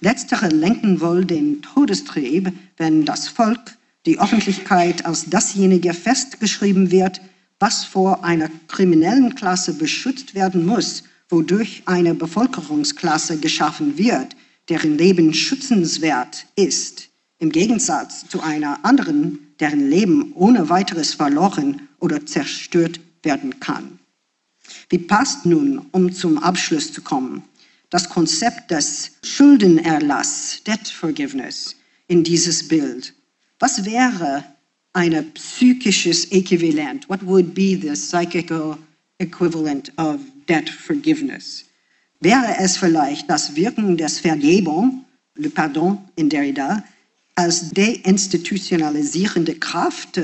[0.00, 3.76] Letztere lenken wohl den Todestrieb, wenn das Volk,
[4.06, 7.20] die Öffentlichkeit als dasjenige festgeschrieben wird,
[7.58, 14.36] was vor einer kriminellen Klasse beschützt werden muss, wodurch eine Bevölkerungsklasse geschaffen wird,
[14.68, 17.08] deren Leben schützenswert ist,
[17.38, 23.98] im Gegensatz zu einer anderen, deren Leben ohne weiteres verloren oder zerstört werden kann.
[24.90, 27.42] Wie passt nun, um zum Abschluss zu kommen,
[27.90, 31.74] das Konzept des Schuldenerlass, Debt Forgiveness,
[32.06, 33.14] in dieses Bild.
[33.58, 34.44] Was wäre
[34.92, 37.08] ein psychisches Äquivalent?
[37.08, 38.78] What would be the psychical
[39.18, 41.64] equivalent of debt forgiveness?
[42.20, 45.04] Wäre es vielleicht das Wirken des Vergebung,
[45.36, 46.82] le Pardon in Derrida,
[47.38, 50.20] als deinstitutionalisierende Kraft,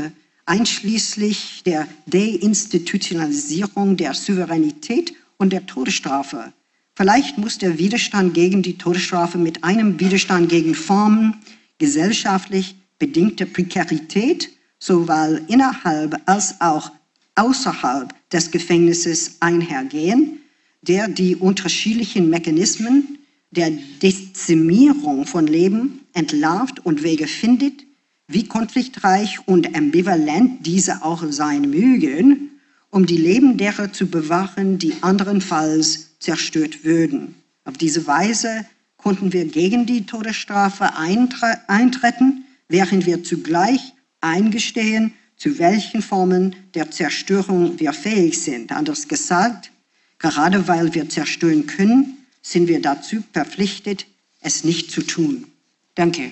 [0.46, 6.52] einschließlich der Deinstitutionalisierung der Souveränität und der Todesstrafe?
[6.96, 11.36] Vielleicht muss der Widerstand gegen die Todesstrafe mit einem Widerstand gegen Formen
[11.78, 14.50] gesellschaftlich bedingter Prekarität
[14.80, 16.90] sowohl innerhalb als auch
[17.36, 20.40] außerhalb des Gefängnisses einhergehen,
[20.82, 23.20] der die unterschiedlichen Mechanismen
[23.52, 23.70] der
[24.02, 27.84] Dezimierung von Leben entlarvt und Wege findet,
[28.26, 32.50] wie konfliktreich und ambivalent diese auch sein mögen,
[32.90, 37.34] um die Leben derer zu bewahren, die anderenfalls zerstört würden.
[37.64, 38.64] Auf diese Weise
[38.96, 46.90] konnten wir gegen die Todesstrafe eintre eintreten, während wir zugleich eingestehen, zu welchen Formen der
[46.90, 48.72] Zerstörung wir fähig sind.
[48.72, 49.70] Anders gesagt,
[50.18, 54.06] gerade weil wir zerstören können, sind wir dazu verpflichtet,
[54.40, 55.46] es nicht zu tun.
[55.94, 56.30] Danke.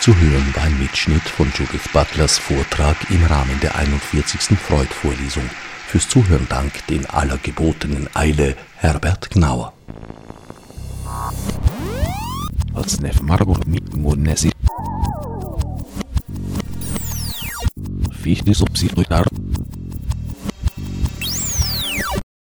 [0.00, 4.56] Zu hören war ein Mitschnitt von Judith Butlers Vortrag im Rahmen der 41.
[4.58, 5.48] Freud-Vorlesung.
[5.88, 9.72] Fürs Zuhören dank den aller gebotenen Eile Herbert Gnauer.
[18.24, 19.26] Fichte subsidiar